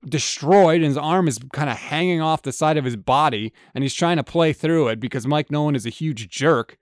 destroyed 0.06 0.78
and 0.78 0.86
his 0.86 0.98
arm 0.98 1.28
is 1.28 1.40
kind 1.54 1.70
of 1.70 1.78
hanging 1.78 2.22
off 2.22 2.42
the 2.42 2.52
side 2.52 2.78
of 2.78 2.86
his 2.86 2.96
body 2.96 3.54
and 3.74 3.84
he's 3.84 3.94
trying 3.94 4.18
to 4.18 4.24
play 4.24 4.54
through 4.54 4.88
it 4.90 5.00
because 5.00 5.26
Mike 5.26 5.50
Nolan 5.52 5.76
is 5.76 5.86
a 5.86 5.90
huge 5.90 6.30
jerk. 6.30 6.78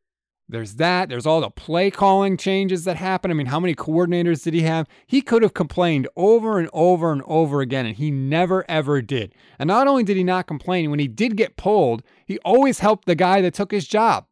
There's 0.52 0.76
that. 0.76 1.08
There's 1.08 1.26
all 1.26 1.40
the 1.40 1.50
play 1.50 1.90
calling 1.90 2.36
changes 2.36 2.84
that 2.84 2.98
happen. 2.98 3.32
I 3.32 3.34
mean, 3.34 3.48
how 3.48 3.60
many 3.60 3.74
coordinators 3.74 4.44
did 4.44 4.54
he 4.54 4.64
have? 4.64 4.86
He 5.08 5.22
could 5.22 5.44
have 5.44 5.54
complained 5.54 6.10
over 6.18 6.60
and 6.60 6.70
over 6.74 7.14
and 7.14 7.22
over 7.26 7.62
again, 7.62 7.86
and 7.86 7.96
he 7.96 8.12
never 8.12 8.70
ever 8.70 9.02
did. 9.02 9.34
And 9.58 9.70
not 9.70 9.88
only 9.88 10.04
did 10.04 10.18
he 10.18 10.26
not 10.26 10.48
complain, 10.48 10.90
when 10.90 11.00
he 11.00 11.08
did 11.08 11.38
get 11.38 11.56
pulled, 11.56 12.04
he 12.26 12.38
always 12.40 12.80
helped 12.80 13.06
the 13.06 13.16
guy 13.16 13.40
that 13.40 13.54
took 13.54 13.72
his 13.72 13.88
job, 13.88 14.26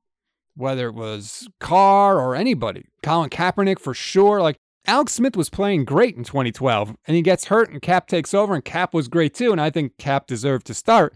whether 0.60 0.88
it 0.88 0.94
was 0.94 1.48
Carr 1.60 2.20
or 2.20 2.36
anybody. 2.36 2.86
Colin 3.02 3.30
Kaepernick 3.30 3.80
for 3.80 3.94
sure. 3.94 4.42
Like 4.42 4.58
Alex 4.86 5.14
Smith 5.14 5.38
was 5.38 5.50
playing 5.50 5.86
great 5.86 6.18
in 6.18 6.24
2012, 6.24 6.96
and 7.08 7.16
he 7.16 7.22
gets 7.22 7.46
hurt, 7.46 7.72
and 7.72 7.82
Cap 7.82 8.08
takes 8.08 8.34
over, 8.34 8.54
and 8.54 8.66
Cap 8.66 8.94
was 8.94 9.08
great 9.08 9.34
too. 9.34 9.52
And 9.52 9.62
I 9.62 9.70
think 9.70 9.98
Cap 9.98 10.28
deserved 10.28 10.68
to 10.68 10.74
start, 10.74 11.14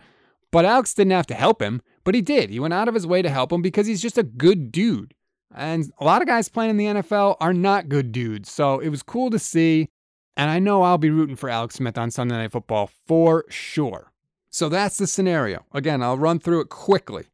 but 0.51 0.65
Alex 0.65 0.93
didn't 0.93 1.11
have 1.11 1.27
to 1.27 1.33
help 1.33 1.61
him. 1.61 1.81
But 2.05 2.15
he 2.15 2.21
did. 2.21 2.49
He 2.49 2.59
went 2.59 2.73
out 2.73 2.87
of 2.87 2.93
his 2.93 3.07
way 3.07 3.21
to 3.21 3.29
help 3.29 3.51
him 3.51 3.61
because 3.61 3.87
he's 3.87 4.01
just 4.01 4.17
a 4.17 4.23
good 4.23 4.71
dude. 4.71 5.13
And 5.55 5.91
a 5.99 6.03
lot 6.03 6.21
of 6.21 6.27
guys 6.27 6.49
playing 6.49 6.71
in 6.71 6.77
the 6.77 6.85
NFL 6.85 7.37
are 7.39 7.53
not 7.53 7.87
good 7.87 8.11
dudes. 8.11 8.51
So 8.51 8.79
it 8.79 8.89
was 8.89 9.03
cool 9.03 9.29
to 9.29 9.39
see. 9.39 9.89
And 10.35 10.49
I 10.49 10.59
know 10.59 10.81
I'll 10.81 10.97
be 10.97 11.11
rooting 11.11 11.35
for 11.35 11.49
Alex 11.49 11.75
Smith 11.75 11.97
on 11.97 12.11
Sunday 12.11 12.35
Night 12.35 12.51
Football 12.51 12.89
for 13.07 13.45
sure. 13.49 14.11
So 14.49 14.67
that's 14.67 14.97
the 14.97 15.07
scenario. 15.07 15.65
Again, 15.71 16.03
I'll 16.03 16.17
run 16.17 16.39
through 16.39 16.61
it 16.61 16.69
quickly. 16.69 17.25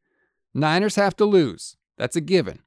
Niners 0.53 0.95
have 0.95 1.15
to 1.17 1.25
lose. 1.25 1.77
That's 1.99 2.15
a 2.15 2.21
given. 2.21 2.63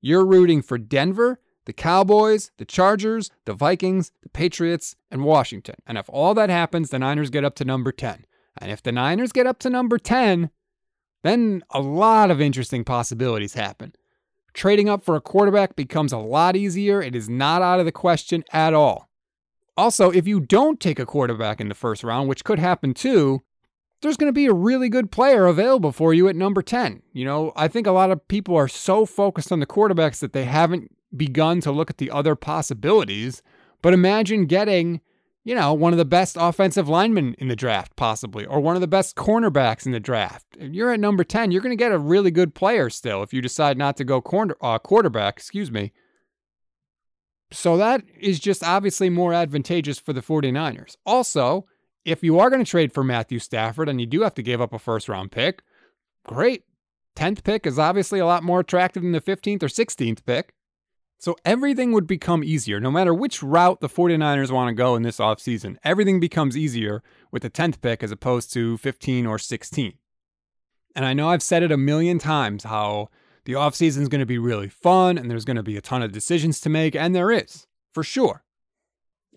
You're 0.00 0.24
rooting 0.24 0.62
for 0.62 0.78
Denver, 0.78 1.40
the 1.66 1.74
Cowboys, 1.74 2.52
the 2.56 2.64
Chargers, 2.64 3.30
the 3.44 3.52
Vikings, 3.52 4.12
the 4.22 4.30
Patriots, 4.30 4.96
and 5.10 5.24
Washington. 5.24 5.74
And 5.86 5.98
if 5.98 6.08
all 6.08 6.32
that 6.34 6.48
happens, 6.48 6.88
the 6.88 6.98
Niners 6.98 7.28
get 7.28 7.44
up 7.44 7.54
to 7.56 7.64
number 7.66 7.92
10. 7.92 8.24
And 8.58 8.70
if 8.70 8.82
the 8.82 8.92
Niners 8.92 9.32
get 9.32 9.46
up 9.46 9.58
to 9.58 9.70
number 9.70 9.98
10, 9.98 10.50
then 11.22 11.62
a 11.70 11.80
lot 11.80 12.30
of 12.30 12.40
interesting 12.40 12.84
possibilities 12.84 13.54
happen. 13.54 13.92
Trading 14.54 14.88
up 14.88 15.04
for 15.04 15.16
a 15.16 15.20
quarterback 15.20 15.76
becomes 15.76 16.12
a 16.12 16.18
lot 16.18 16.56
easier. 16.56 17.02
It 17.02 17.14
is 17.14 17.28
not 17.28 17.62
out 17.62 17.80
of 17.80 17.86
the 17.86 17.92
question 17.92 18.44
at 18.52 18.72
all. 18.72 19.10
Also, 19.76 20.10
if 20.10 20.26
you 20.26 20.40
don't 20.40 20.80
take 20.80 20.98
a 20.98 21.06
quarterback 21.06 21.60
in 21.60 21.68
the 21.68 21.74
first 21.74 22.02
round, 22.02 22.28
which 22.28 22.44
could 22.44 22.58
happen 22.58 22.94
too, 22.94 23.42
there's 24.00 24.16
going 24.16 24.28
to 24.28 24.32
be 24.32 24.46
a 24.46 24.52
really 24.52 24.88
good 24.88 25.10
player 25.10 25.46
available 25.46 25.92
for 25.92 26.14
you 26.14 26.28
at 26.28 26.36
number 26.36 26.62
10. 26.62 27.02
You 27.12 27.24
know, 27.24 27.52
I 27.56 27.68
think 27.68 27.86
a 27.86 27.92
lot 27.92 28.10
of 28.10 28.26
people 28.28 28.56
are 28.56 28.68
so 28.68 29.04
focused 29.04 29.52
on 29.52 29.60
the 29.60 29.66
quarterbacks 29.66 30.20
that 30.20 30.32
they 30.32 30.44
haven't 30.44 30.94
begun 31.16 31.60
to 31.60 31.72
look 31.72 31.90
at 31.90 31.98
the 31.98 32.10
other 32.10 32.34
possibilities. 32.34 33.42
But 33.82 33.94
imagine 33.94 34.46
getting 34.46 35.00
you 35.42 35.54
know, 35.54 35.72
one 35.72 35.92
of 35.92 35.98
the 35.98 36.04
best 36.04 36.36
offensive 36.38 36.88
linemen 36.88 37.34
in 37.38 37.48
the 37.48 37.56
draft, 37.56 37.96
possibly, 37.96 38.44
or 38.44 38.60
one 38.60 38.74
of 38.74 38.80
the 38.80 38.86
best 38.86 39.16
cornerbacks 39.16 39.86
in 39.86 39.92
the 39.92 40.00
draft. 40.00 40.44
If 40.58 40.72
you're 40.72 40.92
at 40.92 41.00
number 41.00 41.24
10, 41.24 41.50
you're 41.50 41.62
going 41.62 41.76
to 41.76 41.82
get 41.82 41.92
a 41.92 41.98
really 41.98 42.30
good 42.30 42.54
player 42.54 42.90
still 42.90 43.22
if 43.22 43.32
you 43.32 43.40
decide 43.40 43.78
not 43.78 43.96
to 43.96 44.04
go 44.04 44.20
corner, 44.20 44.56
uh, 44.60 44.78
quarterback, 44.78 45.36
excuse 45.36 45.70
me. 45.70 45.92
So 47.52 47.76
that 47.78 48.02
is 48.18 48.38
just 48.38 48.62
obviously 48.62 49.08
more 49.08 49.32
advantageous 49.32 49.98
for 49.98 50.12
the 50.12 50.20
49ers. 50.20 50.96
Also, 51.06 51.66
if 52.04 52.22
you 52.22 52.38
are 52.38 52.50
going 52.50 52.64
to 52.64 52.70
trade 52.70 52.92
for 52.92 53.04
Matthew 53.04 53.38
Stafford 53.38 53.88
and 53.88 54.00
you 54.00 54.06
do 54.06 54.22
have 54.22 54.34
to 54.34 54.42
give 54.42 54.60
up 54.60 54.72
a 54.72 54.78
first 54.78 55.08
round 55.08 55.32
pick, 55.32 55.62
great. 56.26 56.64
10th 57.16 57.42
pick 57.44 57.66
is 57.66 57.78
obviously 57.78 58.18
a 58.18 58.26
lot 58.26 58.42
more 58.42 58.60
attractive 58.60 59.02
than 59.02 59.12
the 59.12 59.20
15th 59.20 59.62
or 59.62 59.66
16th 59.66 60.24
pick. 60.24 60.54
So 61.18 61.36
everything 61.44 61.92
would 61.92 62.06
become 62.06 62.42
easier. 62.42 62.80
No 62.80 62.90
matter 62.90 63.12
which 63.12 63.42
route 63.42 63.80
the 63.80 63.88
49ers 63.88 64.50
want 64.50 64.68
to 64.68 64.74
go 64.74 64.96
in 64.96 65.02
this 65.02 65.18
offseason, 65.18 65.76
everything 65.84 66.18
becomes 66.18 66.56
easier 66.56 67.02
with 67.30 67.42
the 67.42 67.50
10th 67.50 67.82
pick 67.82 68.02
as 68.02 68.10
opposed 68.10 68.52
to 68.54 68.78
15 68.78 69.26
or 69.26 69.38
16. 69.38 69.92
And 70.96 71.04
I 71.04 71.12
know 71.12 71.28
I've 71.28 71.42
said 71.42 71.62
it 71.62 71.72
a 71.72 71.76
million 71.76 72.18
times 72.18 72.64
how 72.64 73.10
the 73.44 73.52
offseason 73.52 74.00
is 74.00 74.08
going 74.08 74.20
to 74.20 74.26
be 74.26 74.38
really 74.38 74.68
fun 74.68 75.18
and 75.18 75.30
there's 75.30 75.44
going 75.44 75.56
to 75.56 75.62
be 75.62 75.76
a 75.76 75.82
ton 75.82 76.02
of 76.02 76.12
decisions 76.12 76.60
to 76.60 76.70
make, 76.70 76.96
and 76.96 77.14
there 77.14 77.30
is, 77.30 77.66
for 77.92 78.02
sure. 78.02 78.44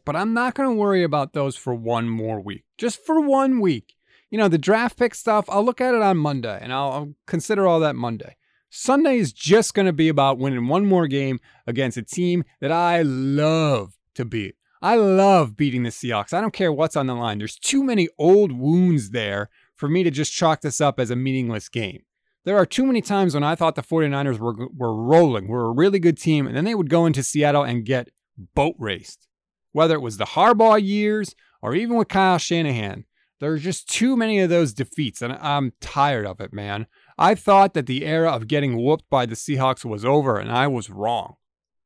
But 0.06 0.16
I'm 0.16 0.34
not 0.34 0.54
going 0.54 0.70
to 0.70 0.76
worry 0.76 1.04
about 1.04 1.34
those 1.34 1.56
for 1.56 1.74
one 1.74 2.10
more 2.10 2.42
week. 2.42 2.63
Just 2.78 3.06
for 3.06 3.22
one 3.22 3.60
week. 3.60 3.96
You 4.30 4.38
know, 4.38 4.48
the 4.48 4.58
draft 4.58 4.98
pick 4.98 5.13
stuff, 5.16 5.46
I'll 5.48 5.63
look 5.63 5.80
at 5.80 5.94
it 5.94 6.02
on 6.02 6.18
Monday 6.18 6.58
and 6.62 6.74
I'll, 6.74 6.92
I'll 6.92 7.13
consider 7.28 7.68
all 7.68 7.80
that 7.82 7.96
Monday. 7.96 8.36
Sunday 8.70 9.18
is 9.18 9.32
just 9.32 9.76
going 9.76 9.86
to 9.86 9.94
be 9.94 10.10
about 10.10 10.39
winning 10.39 10.68
one 10.68 10.88
more 10.88 11.06
game 11.06 11.39
against 11.68 11.98
a 11.98 12.02
team 12.02 12.44
that 12.60 12.72
I 12.72 13.04
love 13.04 13.94
to 14.16 14.26
beat. 14.26 14.56
I 14.82 14.96
love 14.96 15.56
beating 15.56 15.84
the 15.84 15.92
Seahawks. 15.92 16.34
I 16.34 16.42
don't 16.42 16.54
care 16.54 16.74
what's 16.74 16.96
on 16.96 17.06
the 17.06 17.13
line. 17.13 17.38
There's 17.38 17.56
too 17.56 17.84
many 17.84 18.10
old 18.18 18.52
wounds 18.52 19.12
there 19.12 19.50
for 19.76 19.88
me 19.88 20.04
to 20.04 20.12
just 20.12 20.34
chalk 20.34 20.62
this 20.62 20.82
up 20.82 21.00
as 21.00 21.12
a 21.12 21.16
meaningless 21.16 21.70
game. 21.70 22.02
There 22.46 22.58
are 22.58 22.66
too 22.66 22.86
many 22.86 23.02
times 23.02 23.34
when 23.34 23.44
I 23.44 23.56
thought 23.56 23.76
the 23.76 23.84
49ers 23.84 24.39
were, 24.39 24.68
were 24.76 24.94
rolling, 24.94 25.48
were 25.48 25.68
a 25.68 25.72
really 25.72 26.00
good 26.00 26.18
team, 26.18 26.48
and 26.48 26.58
then 26.58 26.66
they 26.66 26.76
would 26.76 26.89
go 26.89 27.06
into 27.06 27.24
Seattle 27.24 27.63
and 27.63 27.86
get 27.86 28.10
boat 28.56 28.76
raced. 28.78 29.28
Whether 29.74 29.96
it 29.96 30.02
was 30.02 30.18
the 30.18 30.26
Harbaugh 30.26 30.82
years 30.82 31.36
or 31.62 31.76
even 31.76 31.98
with 31.98 32.08
Kyle 32.08 32.38
Shanahan, 32.38 33.06
there's 33.40 33.62
just 33.64 33.90
too 33.90 34.16
many 34.16 34.40
of 34.40 34.50
those 34.50 34.74
defeats, 34.74 35.22
and 35.22 35.34
I'm 35.34 35.74
tired 35.82 36.26
of 36.26 36.40
it, 36.40 36.54
man. 36.54 36.88
I 37.18 37.36
thought 37.36 37.74
that 37.74 37.88
the 37.88 38.06
era 38.06 38.32
of 38.32 38.48
getting 38.48 38.82
whooped 38.82 39.10
by 39.10 39.26
the 39.26 39.36
Seahawks 39.36 39.84
was 39.84 40.06
over, 40.06 40.38
and 40.38 40.50
I 40.50 40.68
was 40.68 40.90
wrong. 40.90 41.36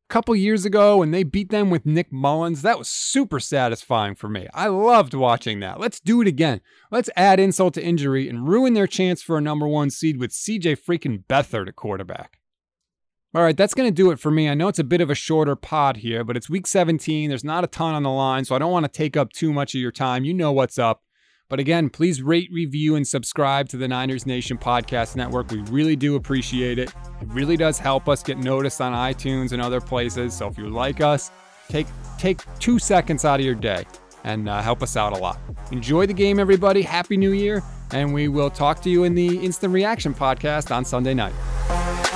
A 0.09 0.13
couple 0.13 0.35
years 0.35 0.65
ago, 0.65 0.97
when 0.97 1.11
they 1.11 1.23
beat 1.23 1.49
them 1.49 1.69
with 1.69 1.85
Nick 1.85 2.13
Mullens, 2.13 2.61
that 2.61 2.77
was 2.77 2.87
super 2.87 3.39
satisfying 3.39 4.15
for 4.15 4.29
me. 4.29 4.47
I 4.53 4.67
loved 4.67 5.13
watching 5.13 5.59
that. 5.61 5.79
Let's 5.79 5.99
do 5.99 6.21
it 6.21 6.27
again. 6.27 6.61
Let's 6.91 7.09
add 7.15 7.39
insult 7.39 7.73
to 7.73 7.83
injury 7.83 8.29
and 8.29 8.47
ruin 8.47 8.73
their 8.73 8.87
chance 8.87 9.21
for 9.21 9.37
a 9.37 9.41
number 9.41 9.67
one 9.67 9.89
seed 9.89 10.19
with 10.19 10.31
CJ 10.31 10.77
freaking 10.79 11.25
Beathard 11.25 11.67
at 11.67 11.75
quarterback. 11.75 12.39
All 13.37 13.43
right, 13.43 13.55
that's 13.55 13.75
going 13.75 13.87
to 13.87 13.93
do 13.93 14.09
it 14.09 14.19
for 14.19 14.31
me. 14.31 14.49
I 14.49 14.55
know 14.55 14.67
it's 14.67 14.79
a 14.79 14.83
bit 14.83 14.99
of 14.99 15.11
a 15.11 15.13
shorter 15.13 15.55
pod 15.55 15.97
here, 15.97 16.23
but 16.23 16.35
it's 16.35 16.49
week 16.49 16.65
17. 16.65 17.29
There's 17.29 17.43
not 17.43 17.63
a 17.63 17.67
ton 17.67 17.93
on 17.93 18.01
the 18.01 18.09
line, 18.09 18.45
so 18.45 18.55
I 18.55 18.57
don't 18.57 18.71
want 18.71 18.85
to 18.85 18.91
take 18.91 19.15
up 19.15 19.31
too 19.31 19.53
much 19.53 19.75
of 19.75 19.79
your 19.79 19.91
time. 19.91 20.25
You 20.25 20.33
know 20.33 20.51
what's 20.51 20.79
up. 20.79 21.03
But 21.47 21.59
again, 21.59 21.91
please 21.91 22.19
rate, 22.19 22.49
review, 22.51 22.95
and 22.95 23.07
subscribe 23.07 23.69
to 23.69 23.77
the 23.77 23.87
Niners 23.87 24.25
Nation 24.25 24.57
Podcast 24.57 25.15
Network. 25.15 25.51
We 25.51 25.59
really 25.69 25.95
do 25.95 26.15
appreciate 26.15 26.79
it. 26.79 26.89
It 27.21 27.27
really 27.27 27.57
does 27.57 27.77
help 27.77 28.09
us 28.09 28.23
get 28.23 28.39
noticed 28.39 28.81
on 28.81 28.93
iTunes 28.93 29.51
and 29.51 29.61
other 29.61 29.81
places. 29.81 30.33
So 30.33 30.47
if 30.47 30.57
you 30.57 30.69
like 30.69 30.99
us, 30.99 31.29
take 31.69 31.85
take 32.17 32.41
two 32.57 32.79
seconds 32.79 33.23
out 33.23 33.39
of 33.39 33.45
your 33.45 33.53
day 33.53 33.85
and 34.23 34.49
uh, 34.49 34.63
help 34.63 34.81
us 34.81 34.97
out 34.97 35.13
a 35.13 35.17
lot. 35.17 35.39
Enjoy 35.71 36.07
the 36.07 36.13
game, 36.13 36.39
everybody. 36.39 36.81
Happy 36.81 37.17
New 37.17 37.33
Year, 37.33 37.61
and 37.91 38.15
we 38.15 38.29
will 38.29 38.49
talk 38.49 38.81
to 38.81 38.89
you 38.89 39.03
in 39.03 39.13
the 39.13 39.37
Instant 39.37 39.73
Reaction 39.73 40.15
Podcast 40.15 40.75
on 40.75 40.83
Sunday 40.83 41.13
night. 41.13 42.06